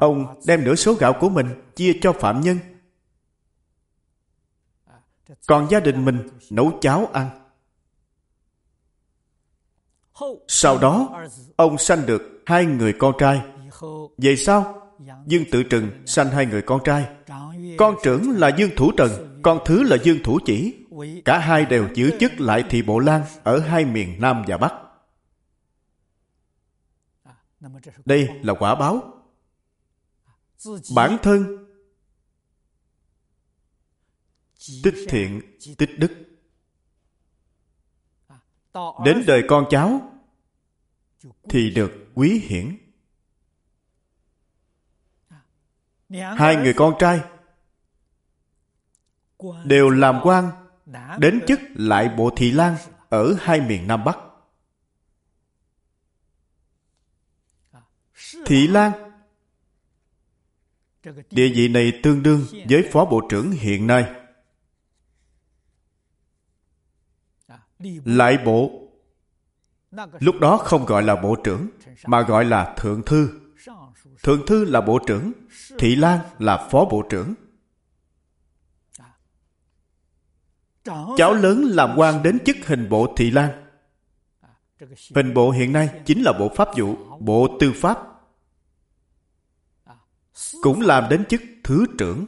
Ông 0.01 0.41
đem 0.47 0.65
nửa 0.65 0.75
số 0.75 0.95
gạo 0.95 1.13
của 1.21 1.29
mình 1.29 1.47
chia 1.77 1.99
cho 2.01 2.13
phạm 2.13 2.41
nhân. 2.41 2.59
Còn 5.47 5.71
gia 5.71 5.81
đình 5.81 6.05
mình 6.05 6.29
nấu 6.51 6.79
cháo 6.81 7.07
ăn. 7.13 7.29
Sau 10.49 10.79
đó, 10.79 11.09
ông 11.57 11.79
sanh 11.79 12.07
được 12.07 12.43
hai 12.47 12.65
người 12.65 12.93
con 12.93 13.15
trai. 13.19 13.43
Về 14.19 14.37
sau 14.37 14.91
dương 15.27 15.45
tự 15.51 15.63
trừng 15.63 15.91
sanh 16.07 16.31
hai 16.31 16.47
người 16.47 16.63
con 16.63 16.81
trai. 16.85 17.07
Con 17.79 17.95
trưởng 18.03 18.31
là 18.31 18.49
dương 18.59 18.71
thủ 18.77 18.93
trần, 18.97 19.41
con 19.43 19.59
thứ 19.65 19.83
là 19.83 19.97
dương 20.03 20.19
thủ 20.25 20.39
chỉ 20.45 20.75
cả 21.25 21.39
hai 21.39 21.65
đều 21.65 21.89
giữ 21.95 22.17
chức 22.21 22.41
lại 22.41 22.65
thị 22.71 22.83
bộ 22.83 22.99
lan 22.99 23.25
ở 23.45 23.61
hai 23.61 23.85
miền 23.85 24.21
nam 24.21 24.45
và 24.47 24.59
bắc. 24.59 24.73
Đây 28.05 28.29
là 28.43 28.55
quả 28.55 28.75
báo. 28.75 29.25
Bản 30.95 31.19
thân 31.23 31.67
tích 34.85 35.07
thiện 35.09 35.43
tích 35.79 35.91
đức. 35.99 36.11
Đến 39.05 39.25
đời 39.27 39.43
con 39.49 39.67
cháu 39.71 40.13
thì 41.49 41.71
được 41.71 41.93
quý 42.15 42.41
hiển. 42.45 42.79
Hai 46.37 46.57
người 46.57 46.75
con 46.77 46.95
trai 46.99 47.21
đều 49.65 49.91
làm 49.91 50.21
quan 50.23 50.68
đến 51.19 51.41
chức 51.47 51.61
lại 51.75 52.09
bộ 52.09 52.31
thị 52.37 52.51
lan 52.51 52.77
ở 53.09 53.37
hai 53.41 53.61
miền 53.61 53.87
nam 53.87 54.05
bắc. 54.05 54.19
Thị 58.47 58.67
lan 58.67 58.93
địa 61.31 61.49
vị 61.55 61.69
này 61.69 62.01
tương 62.03 62.23
đương 62.23 62.47
với 62.69 62.89
phó 62.93 63.05
bộ 63.05 63.21
trưởng 63.29 63.51
hiện 63.51 63.87
nay. 63.87 64.15
Lại 68.05 68.39
bộ 68.45 68.89
lúc 70.21 70.35
đó 70.41 70.57
không 70.57 70.87
gọi 70.87 71.03
là 71.03 71.17
bộ 71.17 71.37
trưởng 71.45 71.69
mà 72.07 72.23
gọi 72.23 72.45
là 72.45 72.75
thượng 72.79 73.03
thư. 73.07 73.41
Thượng 74.23 74.47
thư 74.47 74.65
là 74.65 74.81
bộ 74.81 74.99
trưởng 75.07 75.33
thị 75.79 75.97
lan 75.97 76.19
là 76.39 76.69
phó 76.71 76.85
bộ 76.85 77.03
trưởng 77.11 77.35
cháu 81.17 81.35
lớn 81.35 81.65
làm 81.65 81.95
quan 81.97 82.23
đến 82.23 82.39
chức 82.45 82.57
hình 82.67 82.89
bộ 82.89 83.15
thị 83.17 83.31
lan. 83.31 83.65
Hình 85.15 85.35
bộ 85.35 85.51
hiện 85.51 85.73
nay 85.73 86.03
chính 86.07 86.23
là 86.23 86.33
bộ 86.39 86.49
pháp 86.57 86.69
vụ 86.77 86.97
bộ 87.21 87.57
tư 87.61 87.73
pháp. 87.77 87.99
Cũng 90.63 90.81
làm 90.81 91.09
đến 91.11 91.25
chức 91.29 91.43
thứ 91.65 91.87
trưởng. 91.99 92.27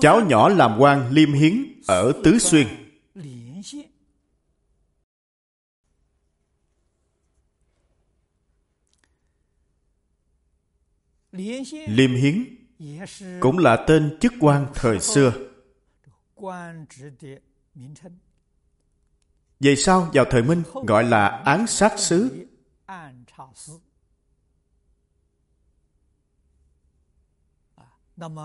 Cháu 0.00 0.20
nhỏ 0.20 0.48
làm 0.48 0.78
quan 0.78 1.10
liêm 1.10 1.32
hiến 1.32 1.82
ở 1.86 2.12
tứ 2.24 2.38
xuyên. 2.38 2.66
Liêm 11.86 12.14
hiến 12.14 12.61
cũng 13.40 13.58
là 13.58 13.76
tên 13.86 14.18
chức 14.20 14.32
quan 14.40 14.66
thời 14.74 15.00
xưa 15.00 15.32
về 19.60 19.76
sau 19.76 20.10
vào 20.12 20.24
thời 20.30 20.42
minh 20.42 20.62
gọi 20.86 21.04
là 21.04 21.26
án 21.26 21.66
sát 21.66 21.92
sứ 21.98 22.46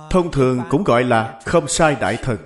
thông 0.09 0.31
thường 0.31 0.63
cũng 0.69 0.83
gọi 0.83 1.03
là 1.03 1.39
không 1.45 1.67
sai 1.67 1.95
đại 1.95 2.17
thần 2.23 2.37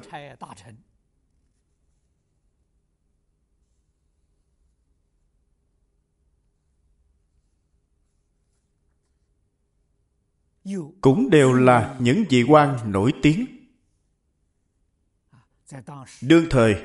cũng 11.02 11.30
đều 11.30 11.54
là 11.54 11.96
những 12.00 12.24
vị 12.30 12.44
quan 12.44 12.92
nổi 12.92 13.14
tiếng. 13.22 13.46
Đương 16.22 16.46
thời 16.50 16.76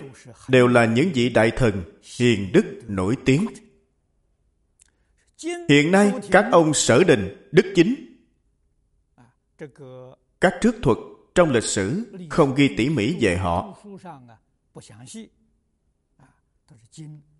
đều 0.48 0.66
là 0.66 0.84
những 0.84 1.10
vị 1.14 1.28
đại 1.28 1.50
thần 1.50 1.82
hiền 2.16 2.52
đức 2.52 2.64
nổi 2.88 3.16
tiếng. 3.24 3.46
Hiện 5.68 5.90
nay 5.90 6.12
các 6.30 6.48
ông 6.52 6.74
sở 6.74 7.04
đình, 7.04 7.48
đức 7.52 7.72
chính, 7.74 8.16
các 10.40 10.54
trước 10.60 10.76
thuật 10.82 10.98
trong 11.34 11.50
lịch 11.50 11.64
sử 11.64 12.16
không 12.30 12.54
ghi 12.54 12.74
tỉ 12.76 12.88
mỉ 12.88 13.16
về 13.20 13.36
họ. 13.36 13.76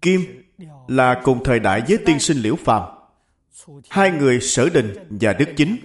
Kim 0.03 0.43
là 0.89 1.21
cùng 1.25 1.45
thời 1.45 1.61
đại 1.61 1.83
với 1.89 1.99
tiên 2.07 2.19
sinh 2.19 2.39
Liễu 2.39 2.57
Phàm. 2.57 2.83
Hai 3.91 4.11
người 4.11 4.41
sở 4.41 4.69
đình 4.69 4.95
và 5.11 5.33
đức 5.33 5.49
chính 5.57 5.77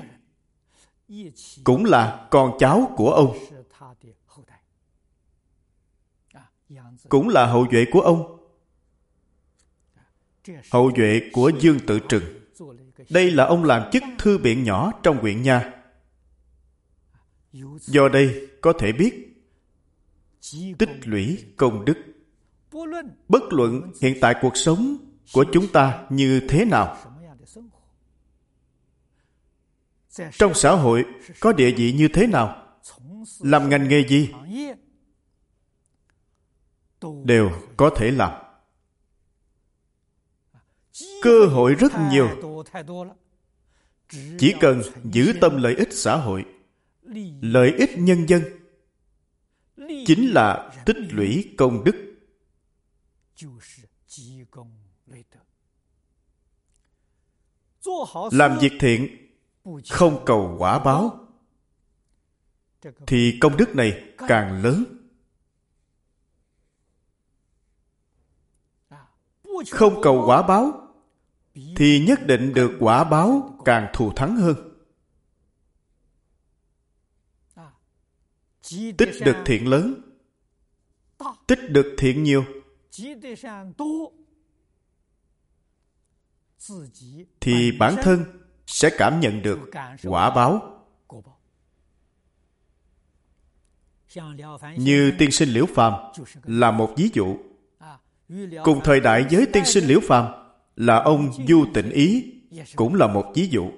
cũng 1.64 1.86
là 1.86 2.28
con 2.32 2.52
cháu 2.60 2.94
của 2.96 3.12
ông. 3.12 3.38
Cũng 7.10 7.30
là 7.30 7.46
hậu 7.46 7.68
duệ 7.72 7.86
của 7.92 8.02
ông. 8.02 8.38
Hậu 10.72 10.92
duệ 10.98 11.22
của 11.34 11.52
Dương 11.60 11.80
Tự 11.88 12.00
Trừng. 12.00 12.24
Đây 13.10 13.32
là 13.32 13.46
ông 13.46 13.64
làm 13.64 13.92
chức 13.92 14.04
thư 14.18 14.38
biện 14.38 14.64
nhỏ 14.64 14.92
trong 15.04 15.18
huyện 15.18 15.42
nha. 15.42 15.74
Do 17.80 18.10
đây 18.10 18.48
có 18.62 18.74
thể 18.80 18.92
biết 18.92 19.28
tích 20.78 20.90
lũy 21.04 21.46
công 21.58 21.86
đức. 21.86 21.98
Bất 23.28 23.44
luận 23.50 23.92
hiện 24.02 24.18
tại 24.22 24.36
cuộc 24.42 24.58
sống 24.58 24.98
của 25.34 25.46
chúng 25.54 25.68
ta 25.68 26.06
như 26.10 26.42
thế 26.50 26.66
nào, 26.66 26.98
trong 30.12 30.54
xã 30.54 30.72
hội 30.72 31.06
có 31.40 31.54
địa 31.54 31.72
vị 31.72 31.94
như 31.94 32.08
thế 32.08 32.28
nào, 32.28 32.78
làm 33.40 33.70
ngành 33.70 33.90
nghề 33.90 34.08
gì, 34.08 34.30
đều 37.24 37.52
có 37.78 37.90
thể 37.98 38.12
làm. 38.12 38.44
Cơ 41.22 41.46
hội 41.46 41.76
rất 41.76 41.92
nhiều. 42.12 42.30
Chỉ 44.40 44.54
cần 44.60 44.82
giữ 45.04 45.34
tâm 45.42 45.62
lợi 45.62 45.76
ích 45.76 45.90
xã 45.92 46.16
hội, 46.16 46.46
lợi 47.42 47.74
ích 47.78 47.90
nhân 47.98 48.26
dân, 48.30 48.44
chính 49.78 50.32
là 50.32 50.72
tích 50.86 50.98
lũy 51.10 51.54
công 51.58 51.84
đức. 51.84 51.96
Làm 58.32 58.60
việc 58.60 58.72
thiện 58.80 59.31
không 59.90 60.24
cầu 60.26 60.56
quả 60.60 60.80
báo, 60.80 61.28
thì 63.08 63.38
công 63.42 63.58
đức 63.58 63.76
này 63.76 64.14
càng 64.28 64.62
lớn. 64.64 64.84
Không 69.72 70.02
cầu 70.02 70.24
quả 70.26 70.42
báo, 70.48 70.88
thì 71.76 72.06
nhất 72.08 72.20
định 72.26 72.54
được 72.54 72.72
quả 72.80 73.04
báo 73.04 73.58
càng 73.66 73.92
thù 73.94 74.12
thắng 74.16 74.36
hơn. 74.36 74.56
Tích 78.98 79.10
được 79.26 79.36
thiện 79.46 79.68
lớn, 79.68 80.02
tích 81.48 81.60
được 81.70 81.96
thiện 81.98 82.24
nhiều, 82.24 82.46
thì 87.42 87.72
bản 87.80 87.96
thân 88.02 88.41
sẽ 88.72 88.90
cảm 88.98 89.20
nhận 89.20 89.42
được 89.42 89.60
quả 90.04 90.30
báo. 90.30 90.78
Như 94.78 95.14
tiên 95.18 95.32
sinh 95.32 95.50
liễu 95.50 95.66
phàm 95.66 95.94
là 96.44 96.72
một 96.72 96.94
ví 96.98 97.10
dụ. 97.14 97.38
Cùng 98.64 98.82
thời 98.84 99.00
đại 99.00 99.26
với 99.32 99.46
tiên 99.54 99.66
sinh 99.66 99.84
liễu 99.86 100.00
phàm 100.00 100.26
là 100.76 100.96
ông 100.96 101.32
du 101.48 101.66
tịnh 101.74 101.90
ý 101.90 102.34
cũng 102.76 102.96
là 102.96 103.08
một 103.08 103.32
ví 103.36 103.50
dụ. 103.50 103.72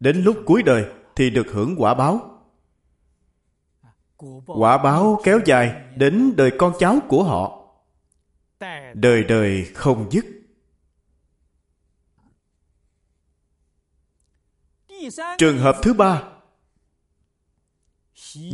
Đến 0.00 0.22
lúc 0.22 0.36
cuối 0.46 0.62
đời 0.62 0.84
thì 1.16 1.30
được 1.30 1.46
hưởng 1.52 1.74
quả 1.78 1.94
báo. 1.94 2.40
Quả 4.46 4.78
báo 4.78 5.20
kéo 5.24 5.40
dài 5.44 5.82
đến 5.96 6.36
đời 6.36 6.50
con 6.58 6.72
cháu 6.78 6.98
của 7.08 7.24
họ. 7.24 7.58
Đời 8.94 9.24
đời 9.24 9.64
không 9.74 10.10
dứt. 10.10 10.41
Trường 15.38 15.58
hợp 15.58 15.76
thứ 15.82 15.94
ba 15.94 16.22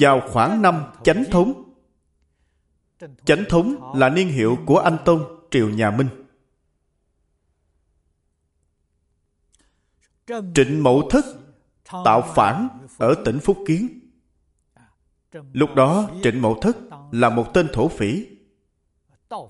Vào 0.00 0.20
khoảng 0.32 0.62
năm 0.62 0.84
chánh 1.04 1.24
thống 1.30 1.74
Chánh 3.24 3.44
thống 3.48 3.92
là 3.94 4.08
niên 4.08 4.28
hiệu 4.28 4.58
của 4.66 4.78
Anh 4.78 4.98
Tông 5.04 5.46
Triều 5.50 5.70
Nhà 5.70 5.90
Minh 5.90 6.08
Trịnh 10.54 10.82
Mậu 10.82 11.08
Thất 11.10 11.24
tạo 12.04 12.32
phản 12.34 12.68
ở 12.98 13.14
tỉnh 13.24 13.38
Phúc 13.40 13.58
Kiến. 13.66 14.00
Lúc 15.52 15.74
đó 15.74 16.10
Trịnh 16.22 16.42
Mậu 16.42 16.60
Thất 16.60 16.76
là 17.12 17.30
một 17.30 17.54
tên 17.54 17.68
thổ 17.72 17.88
phỉ, 17.88 18.26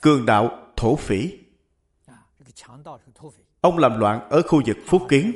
cường 0.03 0.27
đạo 0.27 0.73
thổ 0.77 0.97
phỉ. 0.97 1.39
Ông 3.61 3.79
làm 3.79 3.99
loạn 4.01 4.29
ở 4.31 4.43
khu 4.43 4.63
vực 4.67 4.77
Phúc 4.87 5.03
Kiến 5.09 5.33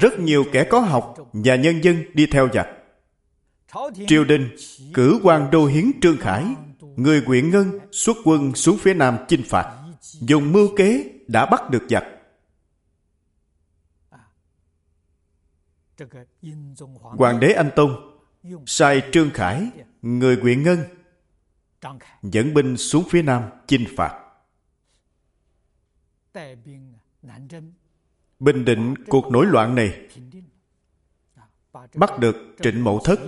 rất 0.00 0.18
nhiều 0.18 0.44
kẻ 0.52 0.64
có 0.70 0.80
học 0.80 1.14
và 1.32 1.56
nhân 1.56 1.84
dân 1.84 2.04
đi 2.14 2.26
theo 2.26 2.48
giặc. 2.52 2.68
Triều 4.08 4.24
đình 4.24 4.56
cử 4.94 5.20
quan 5.22 5.50
đô 5.50 5.66
hiến 5.66 5.84
trương 6.02 6.16
khải, 6.16 6.44
người 6.80 7.22
quyện 7.26 7.50
ngân 7.50 7.78
xuất 7.92 8.16
quân 8.24 8.54
xuống 8.54 8.78
phía 8.78 8.94
nam 8.94 9.18
chinh 9.28 9.42
phạt. 9.48 9.76
Dùng 10.20 10.52
mưu 10.52 10.76
kế 10.76 11.04
đã 11.28 11.46
bắt 11.46 11.70
được 11.70 11.82
giặc. 11.90 12.04
Hoàng 17.02 17.40
đế 17.40 17.52
anh 17.52 17.70
tông 17.76 18.20
sai 18.66 19.02
trương 19.12 19.30
khải, 19.30 19.70
người 20.02 20.36
quyện 20.36 20.62
ngân 20.62 20.78
dẫn 22.22 22.54
binh 22.54 22.76
xuống 22.76 23.04
phía 23.10 23.22
nam 23.22 23.42
chinh 23.66 23.84
phạt 23.96 24.29
bình 28.38 28.64
định 28.64 28.94
cuộc 29.08 29.30
nổi 29.30 29.46
loạn 29.46 29.74
này 29.74 30.08
bắt 31.94 32.18
được 32.18 32.36
trịnh 32.62 32.84
mậu 32.84 33.00
thất. 33.04 33.20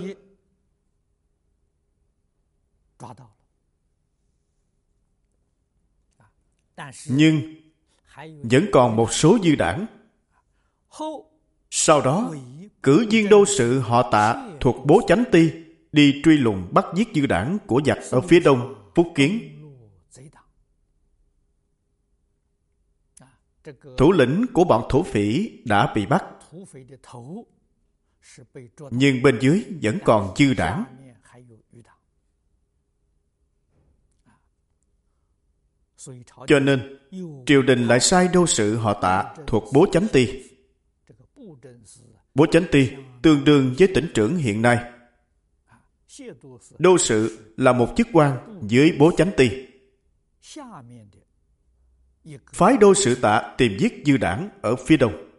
Nhưng 7.07 7.55
vẫn 8.43 8.65
còn 8.71 8.95
một 8.95 9.13
số 9.13 9.37
dư 9.43 9.55
đảng. 9.55 9.85
Sau 11.69 12.01
đó, 12.01 12.33
cử 12.83 13.07
viên 13.09 13.29
đô 13.29 13.45
sự 13.45 13.79
họ 13.79 14.11
tạ 14.11 14.51
thuộc 14.59 14.85
bố 14.85 15.01
chánh 15.07 15.23
ti 15.31 15.51
đi 15.91 16.21
truy 16.23 16.37
lùng 16.37 16.67
bắt 16.71 16.85
giết 16.95 17.07
dư 17.15 17.25
đảng 17.25 17.57
của 17.67 17.81
giặc 17.85 17.97
ở 18.11 18.21
phía 18.21 18.39
đông 18.39 18.91
phúc 18.95 19.07
kiến. 19.15 19.62
Thủ 23.97 24.11
lĩnh 24.11 24.45
của 24.53 24.63
bọn 24.63 24.85
thổ 24.89 25.03
phỉ 25.03 25.51
đã 25.65 25.93
bị 25.95 26.05
bắt. 26.05 26.25
Nhưng 28.91 29.21
bên 29.21 29.39
dưới 29.41 29.63
vẫn 29.81 29.97
còn 30.05 30.33
dư 30.37 30.53
đảng. 30.53 30.83
Cho 36.47 36.59
nên, 36.59 36.99
triều 37.45 37.61
đình 37.61 37.87
lại 37.87 37.99
sai 37.99 38.27
đô 38.33 38.47
sự 38.47 38.77
họ 38.77 38.93
tạ 39.01 39.35
thuộc 39.47 39.63
bố 39.73 39.85
chánh 39.91 40.07
ti. 40.13 40.43
Bố 42.35 42.45
chánh 42.51 42.65
ti 42.71 42.89
tương 43.21 43.43
đương 43.43 43.75
với 43.79 43.87
tỉnh 43.95 44.11
trưởng 44.13 44.37
hiện 44.37 44.61
nay. 44.61 44.91
Đô 46.77 46.97
sự 46.97 47.53
là 47.57 47.73
một 47.73 47.93
chức 47.97 48.07
quan 48.13 48.59
dưới 48.67 48.91
bố 48.99 49.11
chánh 49.17 49.31
ti 49.37 49.49
phái 52.53 52.77
đô 52.77 52.93
sự 52.93 53.15
tạ 53.15 53.53
tìm 53.57 53.77
giết 53.79 54.03
dư 54.05 54.17
đảng 54.17 54.49
ở 54.61 54.75
phía 54.75 54.97
đông. 54.97 55.29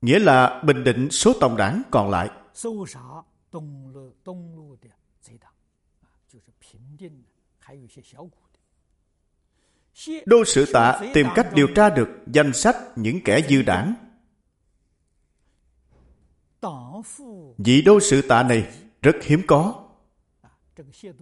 Nghĩa 0.00 0.18
là 0.18 0.62
bình 0.62 0.84
định 0.84 1.10
số 1.10 1.32
tổng 1.40 1.56
đảng 1.56 1.82
còn 1.90 2.10
lại. 2.10 2.30
Đô 10.26 10.44
sự 10.44 10.72
tạ 10.72 11.00
tìm 11.14 11.26
cách 11.34 11.48
điều 11.54 11.66
tra 11.74 11.90
được 11.90 12.08
danh 12.26 12.52
sách 12.52 12.76
những 12.96 13.20
kẻ 13.24 13.40
dư 13.48 13.62
đảng. 13.62 13.94
Vị 17.58 17.82
đô 17.82 18.00
sự 18.00 18.22
tạ 18.22 18.42
này 18.42 18.74
rất 19.02 19.16
hiếm 19.22 19.42
có. 19.46 19.88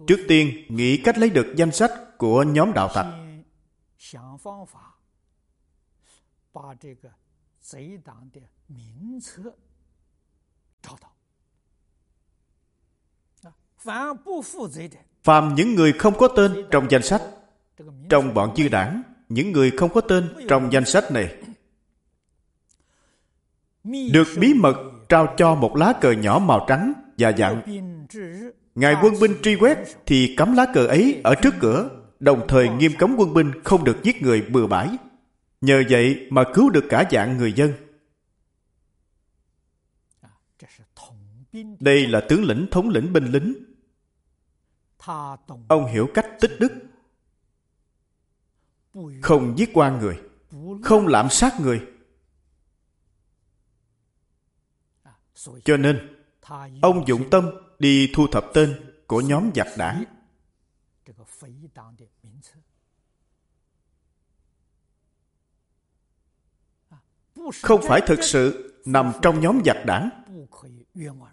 Trước 0.07 0.25
tiên, 0.27 0.65
nghĩ 0.69 0.97
cách 0.97 1.17
lấy 1.17 1.29
được 1.29 1.53
danh 1.55 1.71
sách 1.71 1.91
của 2.17 2.43
nhóm 2.43 2.73
đạo 2.73 2.89
thạch 2.93 3.05
Phàm 15.23 15.55
những 15.55 15.75
người 15.75 15.93
không 15.93 16.17
có 16.17 16.27
tên 16.27 16.65
trong 16.71 16.87
danh 16.89 17.03
sách, 17.03 17.21
trong 18.09 18.33
bọn 18.33 18.53
chư 18.55 18.67
đảng, 18.67 19.03
những 19.29 19.51
người 19.51 19.71
không 19.71 19.93
có 19.93 20.01
tên 20.01 20.35
trong 20.49 20.71
danh 20.71 20.85
sách 20.85 21.11
này, 21.11 21.35
được 23.83 24.27
bí 24.39 24.53
mật 24.53 24.75
trao 25.09 25.33
cho 25.37 25.55
một 25.55 25.75
lá 25.75 25.93
cờ 26.01 26.11
nhỏ 26.11 26.39
màu 26.39 26.65
trắng 26.67 26.93
và 27.17 27.29
dặn 27.29 27.61
Ngài 28.75 28.95
quân 29.01 29.13
binh 29.21 29.31
truy 29.43 29.55
quét 29.55 29.77
thì 30.05 30.35
cắm 30.37 30.55
lá 30.55 30.65
cờ 30.73 30.87
ấy 30.87 31.21
ở 31.23 31.35
trước 31.35 31.53
cửa, 31.59 31.89
đồng 32.25 32.45
thời 32.47 32.69
nghiêm 32.69 32.91
cấm 32.99 33.15
quân 33.17 33.33
binh 33.33 33.63
không 33.63 33.83
được 33.83 33.97
giết 34.03 34.21
người 34.21 34.41
bừa 34.41 34.67
bãi. 34.67 34.97
Nhờ 35.61 35.83
vậy 35.89 36.27
mà 36.29 36.43
cứu 36.53 36.69
được 36.69 36.85
cả 36.89 37.03
dạng 37.11 37.37
người 37.37 37.53
dân. 37.53 37.73
Đây 41.79 42.07
là 42.07 42.21
tướng 42.29 42.43
lĩnh 42.43 42.67
thống 42.71 42.89
lĩnh 42.89 43.13
binh 43.13 43.25
lính. 43.25 43.53
Ông 45.67 45.85
hiểu 45.93 46.09
cách 46.13 46.27
tích 46.41 46.51
đức. 46.59 46.73
Không 49.21 49.57
giết 49.57 49.69
quan 49.73 49.99
người, 49.99 50.21
không 50.83 51.07
lạm 51.07 51.29
sát 51.29 51.53
người. 51.59 51.87
Cho 55.65 55.77
nên, 55.77 56.23
ông 56.81 57.07
dụng 57.07 57.29
tâm 57.29 57.49
đi 57.79 58.11
thu 58.13 58.27
thập 58.31 58.45
tên 58.53 58.93
của 59.07 59.21
nhóm 59.21 59.51
giặc 59.55 59.67
đảng. 59.77 60.03
Không 67.63 67.81
phải 67.87 68.01
thực 68.01 68.23
sự 68.23 68.73
nằm 68.85 69.11
trong 69.21 69.39
nhóm 69.39 69.61
giặc 69.65 69.77
đảng, 69.85 70.09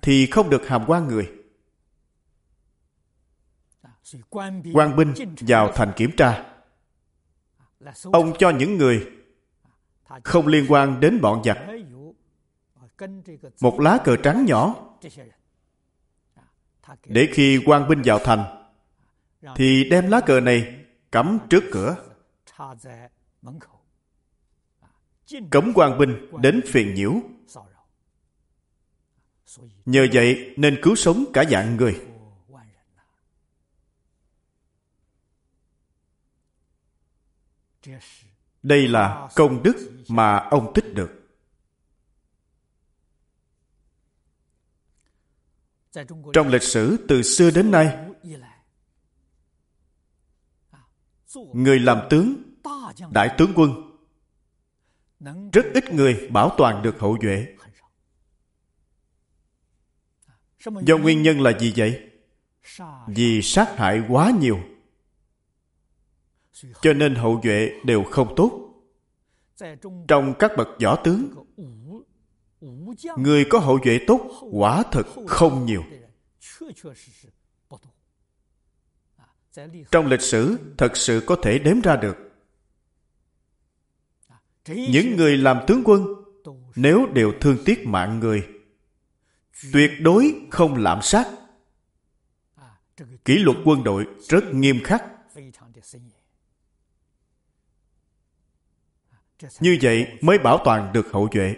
thì 0.03 0.27
không 0.27 0.51
được 0.51 0.67
hàm 0.67 0.85
quan 0.87 1.09
người. 1.09 1.33
quan 4.75 4.97
binh 4.97 5.15
vào 5.41 5.73
thành 5.75 5.93
kiểm 5.97 6.11
tra. 6.17 6.55
Ông 8.13 8.33
cho 8.39 8.51
những 8.51 8.79
người 8.79 9.07
không 10.25 10.47
liên 10.47 10.67
quan 10.69 11.01
đến 11.01 11.21
bọn 11.21 11.43
giặc 11.45 11.59
một 13.61 13.81
lá 13.81 13.99
cờ 14.05 14.17
trắng 14.17 14.45
nhỏ 14.45 14.75
để 17.05 17.29
khi 17.33 17.63
quan 17.67 17.89
binh 17.89 18.03
vào 18.05 18.19
thành, 18.19 18.69
thì 19.57 19.89
đem 19.91 20.11
lá 20.11 20.21
cờ 20.21 20.41
này 20.41 20.85
cắm 21.13 21.39
trước 21.51 21.65
cửa 21.73 21.97
cấm 25.51 25.73
quan 25.75 25.99
binh 25.99 26.31
đến 26.41 26.61
phiền 26.67 26.95
nhiễu. 26.95 27.15
Nhờ 29.87 30.07
vậy 30.13 30.55
nên 30.57 30.79
cứu 30.83 30.95
sống 30.95 31.25
cả 31.33 31.45
dạng 31.51 31.77
người. 31.77 32.01
Đây 38.63 38.89
là 38.89 39.29
công 39.35 39.63
đức 39.63 39.91
mà 40.09 40.37
ông 40.37 40.73
tích 40.75 40.95
được. 40.95 41.11
Trong 46.33 46.49
lịch 46.49 46.63
sử 46.63 47.07
từ 47.09 47.23
xưa 47.23 47.51
đến 47.51 47.71
nay, 47.71 47.99
người 51.35 51.79
làm 51.79 51.99
tướng, 52.11 52.43
đại 53.11 53.35
tướng 53.39 53.53
quân 53.57 53.92
rất 55.53 55.67
ít 55.75 55.93
người 55.93 56.29
bảo 56.31 56.55
toàn 56.59 56.83
được 56.83 56.99
hậu 56.99 57.19
duệ. 57.23 57.47
Do 60.83 60.99
nguyên 60.99 61.23
nhân 61.23 61.41
là 61.41 61.59
gì 61.59 61.73
vậy? 61.77 62.11
Vì 63.07 63.43
sát 63.43 63.77
hại 63.77 64.03
quá 64.09 64.33
nhiều. 64.41 64.59
Cho 66.81 66.93
nên 66.93 67.15
hậu 67.15 67.41
duệ 67.45 67.71
đều 67.85 68.05
không 68.05 68.35
tốt. 68.37 68.69
Trong 70.09 70.35
các 70.39 70.53
bậc 70.57 70.69
võ 70.83 70.97
tướng 70.97 71.35
người 73.17 73.45
có 73.51 73.59
hậu 73.59 73.79
duệ 73.85 74.01
tốt 74.07 74.31
quả 74.53 74.83
thật 74.93 75.07
không 75.27 75.67
nhiều. 75.67 75.85
trong 79.91 80.07
lịch 80.07 80.21
sử 80.21 80.59
thật 80.79 80.97
sự 80.97 81.23
có 81.27 81.37
thể 81.43 81.59
đếm 81.59 81.81
ra 81.81 81.97
được 81.97 82.32
những 84.69 85.17
người 85.17 85.37
làm 85.37 85.59
tướng 85.67 85.83
quân 85.85 86.07
nếu 86.77 87.07
đều 87.07 87.33
thương 87.41 87.57
tiếc 87.65 87.87
mạng 87.87 88.21
người 88.21 88.49
tuyệt 89.73 89.91
đối 90.01 90.35
không 90.51 90.77
lạm 90.77 91.03
sát 91.03 91.29
kỷ 93.25 93.39
luật 93.39 93.57
quân 93.65 93.85
đội 93.85 94.07
rất 94.29 94.45
nghiêm 94.55 94.81
khắc 94.85 95.05
như 99.61 99.79
vậy 99.83 100.07
mới 100.21 100.39
bảo 100.39 100.59
toàn 100.65 100.93
được 100.93 101.13
hậu 101.13 101.29
duệ 101.35 101.55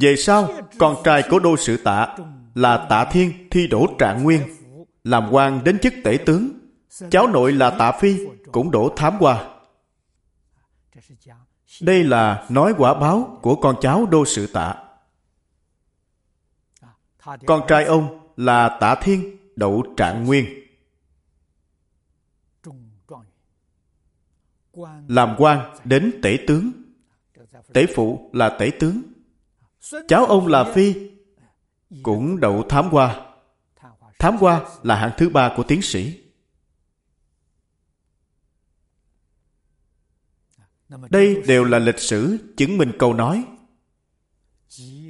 về 0.00 0.16
sau, 0.16 0.48
con 0.78 0.96
trai 1.04 1.22
của 1.30 1.38
đô 1.38 1.56
sự 1.56 1.76
tạ 1.76 2.16
là 2.54 2.86
tạ 2.90 3.04
thiên 3.04 3.48
thi 3.50 3.66
đổ 3.66 3.86
trạng 3.98 4.22
nguyên, 4.22 4.42
làm 5.04 5.28
quan 5.30 5.64
đến 5.64 5.78
chức 5.78 5.94
tể 6.04 6.18
tướng. 6.26 6.50
Cháu 7.10 7.26
nội 7.26 7.52
là 7.52 7.70
tạ 7.70 7.92
phi 8.00 8.18
cũng 8.52 8.70
đổ 8.70 8.92
thám 8.96 9.16
qua. 9.20 9.60
Đây 11.80 12.04
là 12.04 12.46
nói 12.48 12.74
quả 12.78 12.94
báo 12.94 13.38
của 13.42 13.56
con 13.56 13.76
cháu 13.80 14.06
đô 14.06 14.24
sự 14.24 14.46
tạ. 14.46 14.74
Con 17.46 17.62
trai 17.68 17.84
ông 17.84 18.32
là 18.36 18.78
tạ 18.80 18.94
thiên, 18.94 19.36
đậu 19.56 19.84
trạng 19.96 20.24
nguyên. 20.24 20.46
Làm 25.08 25.34
quan 25.38 25.76
đến 25.84 26.20
tể 26.22 26.38
tướng. 26.46 26.72
Tể 27.72 27.86
phụ 27.94 28.30
là 28.32 28.56
tể 28.58 28.70
tướng 28.80 29.02
Cháu 30.08 30.26
ông 30.26 30.46
là 30.46 30.64
Phi, 30.74 30.94
cũng 32.02 32.40
đậu 32.40 32.62
thám 32.68 32.88
hoa. 32.88 33.20
Thám 34.18 34.36
hoa 34.36 34.60
là 34.82 34.96
hạng 34.96 35.12
thứ 35.18 35.28
ba 35.28 35.54
của 35.56 35.62
tiến 35.62 35.82
sĩ. 35.82 36.19
Đây 41.10 41.42
đều 41.46 41.64
là 41.64 41.78
lịch 41.78 41.98
sử 41.98 42.38
chứng 42.56 42.78
minh 42.78 42.92
câu 42.98 43.14
nói. 43.14 43.44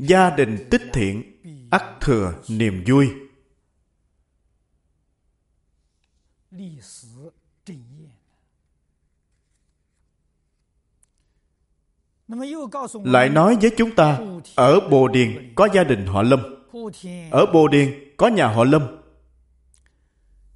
Gia 0.00 0.30
đình 0.30 0.66
tích 0.70 0.82
thiện, 0.92 1.22
ắt 1.70 1.84
thừa 2.00 2.34
niềm 2.48 2.84
vui. 2.86 3.08
Lại 13.04 13.28
nói 13.28 13.56
với 13.60 13.70
chúng 13.76 13.94
ta, 13.94 14.18
ở 14.54 14.80
bồ 14.90 15.08
điền 15.08 15.52
có 15.54 15.68
gia 15.74 15.84
đình 15.84 16.06
họ 16.06 16.22
lâm. 16.22 16.40
Ở 17.30 17.46
bồ 17.52 17.68
điền 17.68 18.14
có 18.16 18.28
nhà 18.28 18.46
họ 18.46 18.64
lâm. 18.64 18.82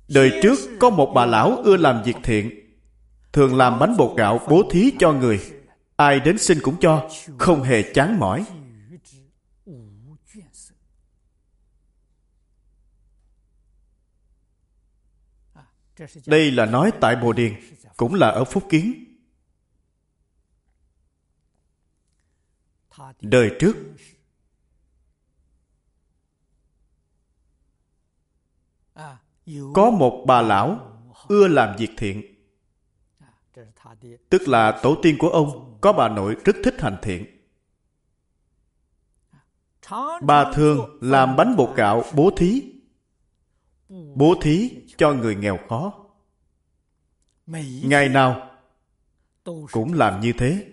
Đời 0.09 0.41
trước 0.43 0.59
có 0.81 0.91
một 0.91 1.13
bà 1.15 1.27
lão 1.27 1.57
ưa 1.57 1.77
làm 1.77 2.03
việc 2.03 2.17
thiện 2.23 2.64
thường 3.35 3.57
làm 3.57 3.79
bánh 3.79 3.97
bột 3.97 4.17
gạo 4.17 4.41
bố 4.49 4.63
thí 4.71 4.93
cho 4.99 5.13
người. 5.13 5.41
Ai 5.97 6.21
đến 6.21 6.39
xin 6.39 6.59
cũng 6.63 6.77
cho, 6.81 7.09
không 7.39 7.63
hề 7.63 7.93
chán 7.93 8.19
mỏi. 8.19 8.45
Đây 16.27 16.51
là 16.51 16.67
nói 16.67 16.93
tại 17.01 17.17
bồ 17.17 17.33
điền, 17.33 17.55
cũng 17.97 18.15
là 18.15 18.29
ở 18.29 18.45
phúc 18.45 18.65
kiến. 18.71 19.05
Đời 23.21 23.51
trước, 23.59 23.77
có 29.75 29.91
một 29.91 30.25
bà 30.27 30.43
lão 30.43 31.01
ưa 31.29 31.49
làm 31.49 31.77
việc 31.77 31.91
thiện 31.97 32.34
tức 34.31 34.49
là 34.49 34.81
tổ 34.83 34.97
tiên 35.03 35.17
của 35.19 35.29
ông 35.29 35.79
có 35.81 35.93
bà 35.93 36.09
nội 36.09 36.37
rất 36.45 36.57
thích 36.65 36.75
hành 36.79 36.97
thiện. 37.03 37.27
Bà 40.23 40.53
thường 40.55 40.99
làm 41.01 41.37
bánh 41.37 41.57
bột 41.57 41.77
gạo 41.77 42.05
bố 42.15 42.31
thí 42.37 42.75
bố 44.15 44.35
thí 44.43 44.71
cho 44.97 45.13
người 45.13 45.37
nghèo 45.37 45.59
khó. 45.69 45.93
Ngày 47.83 48.09
nào 48.09 48.51
cũng 49.73 49.93
làm 49.93 50.21
như 50.21 50.33
thế. 50.39 50.73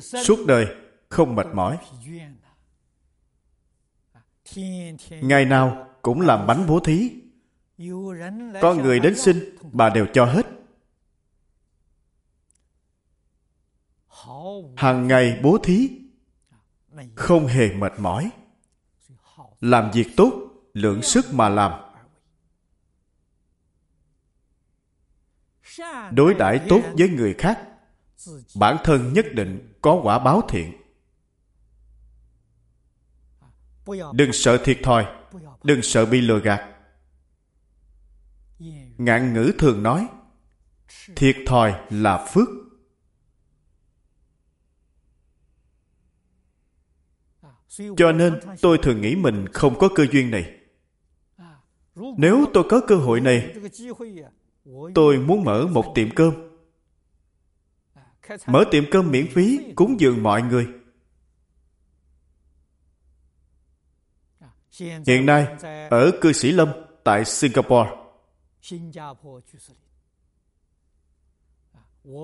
Suốt 0.00 0.46
đời 0.46 0.66
không 1.08 1.34
mệt 1.34 1.46
mỏi. 1.54 1.78
Ngày 5.10 5.44
nào 5.44 5.94
cũng 6.02 6.20
làm 6.20 6.46
bánh 6.46 6.66
bố 6.66 6.80
thí 6.80 7.25
có 8.62 8.74
người 8.74 9.00
đến 9.00 9.16
xin 9.16 9.56
bà 9.72 9.90
đều 9.90 10.06
cho 10.14 10.24
hết. 10.24 10.46
Hàng 14.76 15.08
ngày 15.08 15.40
bố 15.42 15.58
thí 15.62 15.90
không 17.14 17.46
hề 17.46 17.72
mệt 17.72 17.92
mỏi. 17.98 18.30
Làm 19.60 19.90
việc 19.90 20.06
tốt 20.16 20.32
lượng 20.72 21.02
sức 21.02 21.34
mà 21.34 21.48
làm. 21.48 21.72
Đối 26.12 26.34
đãi 26.34 26.60
tốt 26.68 26.80
với 26.98 27.08
người 27.08 27.34
khác 27.38 27.68
bản 28.56 28.76
thân 28.84 29.12
nhất 29.12 29.26
định 29.32 29.72
có 29.82 30.00
quả 30.02 30.18
báo 30.18 30.42
thiện. 30.48 30.72
Đừng 34.12 34.32
sợ 34.32 34.58
thiệt 34.64 34.78
thòi 34.82 35.06
đừng 35.62 35.82
sợ 35.82 36.06
bị 36.06 36.20
lừa 36.20 36.40
gạt 36.40 36.75
ngạn 38.98 39.34
ngữ 39.34 39.52
thường 39.58 39.82
nói, 39.82 40.08
thiệt 41.16 41.36
thòi 41.46 41.74
là 41.90 42.26
phước. 42.26 42.48
Cho 47.96 48.12
nên 48.12 48.40
tôi 48.60 48.78
thường 48.82 49.00
nghĩ 49.00 49.16
mình 49.16 49.48
không 49.52 49.78
có 49.78 49.88
cơ 49.94 50.06
duyên 50.12 50.30
này. 50.30 50.52
Nếu 51.94 52.44
tôi 52.54 52.64
có 52.68 52.80
cơ 52.88 52.96
hội 52.96 53.20
này, 53.20 53.54
tôi 54.94 55.18
muốn 55.18 55.44
mở 55.44 55.66
một 55.66 55.92
tiệm 55.94 56.10
cơm. 56.10 56.34
Mở 58.46 58.64
tiệm 58.70 58.84
cơm 58.90 59.10
miễn 59.10 59.26
phí 59.30 59.72
cúng 59.74 60.00
dường 60.00 60.22
mọi 60.22 60.42
người. 60.42 60.68
Hiện 65.06 65.26
nay, 65.26 65.46
ở 65.90 66.10
cư 66.20 66.32
sĩ 66.32 66.52
lâm 66.52 66.68
tại 67.04 67.24
singapore 67.24 67.90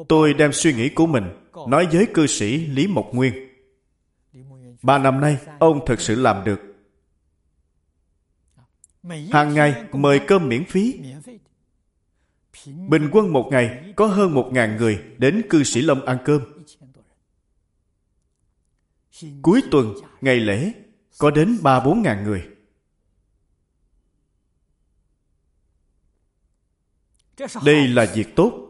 tôi 0.08 0.34
đem 0.34 0.52
suy 0.52 0.72
nghĩ 0.72 0.88
của 0.88 1.06
mình 1.06 1.24
nói 1.68 1.86
với 1.92 2.06
cư 2.14 2.26
sĩ 2.26 2.66
lý 2.66 2.86
mộc 2.86 3.10
nguyên. 3.12 3.48
Ba 4.82 4.98
năm 4.98 5.20
nay 5.20 5.38
ông 5.58 5.86
thực 5.86 6.00
sự 6.00 6.14
làm 6.14 6.44
được. 6.44 6.60
Hàng 9.32 9.54
ngày 9.54 9.84
mời 9.92 10.20
cơm 10.26 10.48
miễn 10.48 10.64
phí. 10.64 11.00
bình 12.88 13.08
quân 13.12 13.32
một 13.32 13.48
ngày 13.50 13.92
có 13.96 14.06
hơn 14.06 14.34
một 14.34 14.50
ngàn 14.52 14.76
người 14.76 15.02
đến 15.18 15.42
cư 15.50 15.62
sĩ 15.64 15.82
lâm 15.82 16.04
ăn 16.04 16.18
cơm. 16.24 16.42
Cuối 19.42 19.62
tuần 19.70 19.94
ngày 20.20 20.36
lễ 20.36 20.72
có 21.18 21.30
đến 21.30 21.58
ba 21.62 21.84
bốn 21.84 22.02
ngàn 22.02 22.24
người 22.24 22.48
đây 27.64 27.88
là 27.88 28.06
việc 28.14 28.36
tốt. 28.36 28.68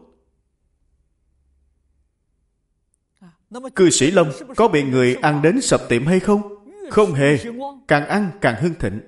Cư 3.75 3.89
sĩ 3.89 4.11
lâm 4.11 4.27
có 4.55 4.67
bị 4.67 4.83
người 4.83 5.15
ăn 5.15 5.41
đến 5.41 5.61
sập 5.61 5.81
tiệm 5.89 6.05
hay 6.05 6.19
không? 6.19 6.41
Không 6.91 7.13
hề. 7.13 7.37
Càng 7.87 8.07
ăn 8.07 8.31
càng 8.41 8.61
hưng 8.61 8.73
thịnh. 8.79 9.01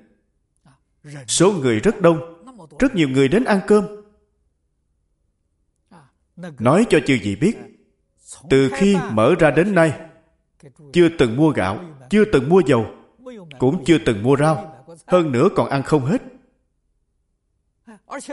Số 1.27 1.51
người 1.51 1.79
rất 1.79 2.01
đông. 2.01 2.43
Rất 2.79 2.95
nhiều 2.95 3.09
người 3.09 3.27
đến 3.27 3.43
ăn 3.43 3.59
cơm. 3.67 3.85
Nói 6.59 6.85
cho 6.89 6.99
chư 7.07 7.17
gì 7.17 7.35
biết 7.35 7.57
từ 8.49 8.69
khi 8.73 8.97
mở 9.11 9.35
ra 9.39 9.51
đến 9.51 9.75
nay 9.75 9.99
chưa 10.93 11.09
từng 11.17 11.37
mua 11.37 11.49
gạo 11.49 11.79
chưa 12.09 12.25
từng 12.25 12.49
mua 12.49 12.61
dầu 12.65 12.85
cũng 13.59 13.83
chưa 13.85 13.97
từng 14.05 14.23
mua 14.23 14.37
rau. 14.37 14.85
Hơn 15.07 15.31
nữa 15.31 15.49
còn 15.55 15.69
ăn 15.69 15.83
không 15.83 16.05
hết. 16.05 16.21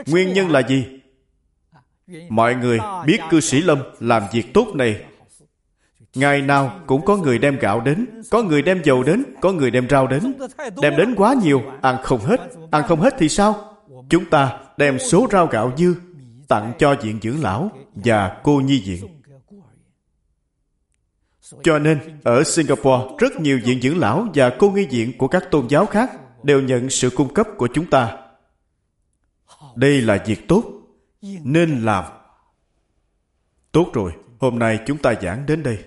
Nguyên 0.07 0.33
nhân 0.33 0.51
là 0.51 0.67
gì 0.67 0.99
mọi 2.29 2.55
người 2.55 2.79
biết 3.05 3.19
cư 3.29 3.39
sĩ 3.39 3.61
lâm 3.61 3.79
làm 3.99 4.23
việc 4.31 4.53
tốt 4.53 4.67
này. 4.75 5.01
Ngày 6.15 6.41
nào 6.41 6.79
cũng 6.87 7.05
có 7.05 7.17
người 7.17 7.39
đem 7.39 7.59
gạo 7.59 7.81
đến, 7.81 8.05
có 8.31 8.43
người 8.43 8.61
đem 8.61 8.81
dầu 8.83 9.03
đến, 9.03 9.23
có 9.41 9.51
người 9.51 9.71
đem 9.71 9.89
rau 9.89 10.07
đến. 10.07 10.33
Đem 10.81 10.95
đến 10.97 11.15
quá 11.15 11.35
nhiều, 11.43 11.61
ăn 11.81 11.97
không 12.03 12.19
hết. 12.19 12.41
Ăn 12.71 12.83
không 12.87 13.01
hết 13.01 13.15
thì 13.17 13.29
sao? 13.29 13.77
Chúng 14.09 14.25
ta 14.25 14.59
đem 14.77 14.99
số 14.99 15.27
rau 15.31 15.47
gạo 15.47 15.71
dư 15.77 15.95
tặng 16.47 16.73
cho 16.79 16.95
viện 17.01 17.19
dưỡng 17.21 17.41
lão 17.41 17.71
và 17.95 18.41
cô 18.43 18.61
nhi 18.61 18.83
viện. 18.85 19.21
Cho 21.63 21.79
nên, 21.79 21.99
ở 22.23 22.43
singapore, 22.43 23.15
rất 23.19 23.39
nhiều 23.39 23.59
viện 23.65 23.81
dưỡng 23.81 23.99
lão 23.99 24.27
và 24.33 24.51
cô 24.59 24.69
nhi 24.69 24.85
viện 24.85 25.17
của 25.17 25.27
các 25.27 25.51
tôn 25.51 25.67
giáo 25.69 25.85
khác 25.85 26.11
đều 26.43 26.61
nhận 26.61 26.89
sự 26.89 27.09
cung 27.09 27.33
cấp 27.33 27.47
của 27.57 27.67
chúng 27.73 27.85
ta. 27.85 28.17
Đây 29.75 30.01
là 30.01 30.23
việc 30.25 30.47
tốt 30.47 30.82
nên 31.43 31.81
làm. 31.85 32.03
Tốt 33.71 33.91
rồi 33.93 34.11
hôm 34.39 34.59
nay 34.59 34.79
chúng 34.85 34.97
ta 34.97 35.13
giảng 35.21 35.45
đến 35.45 35.63
đây. 35.63 35.83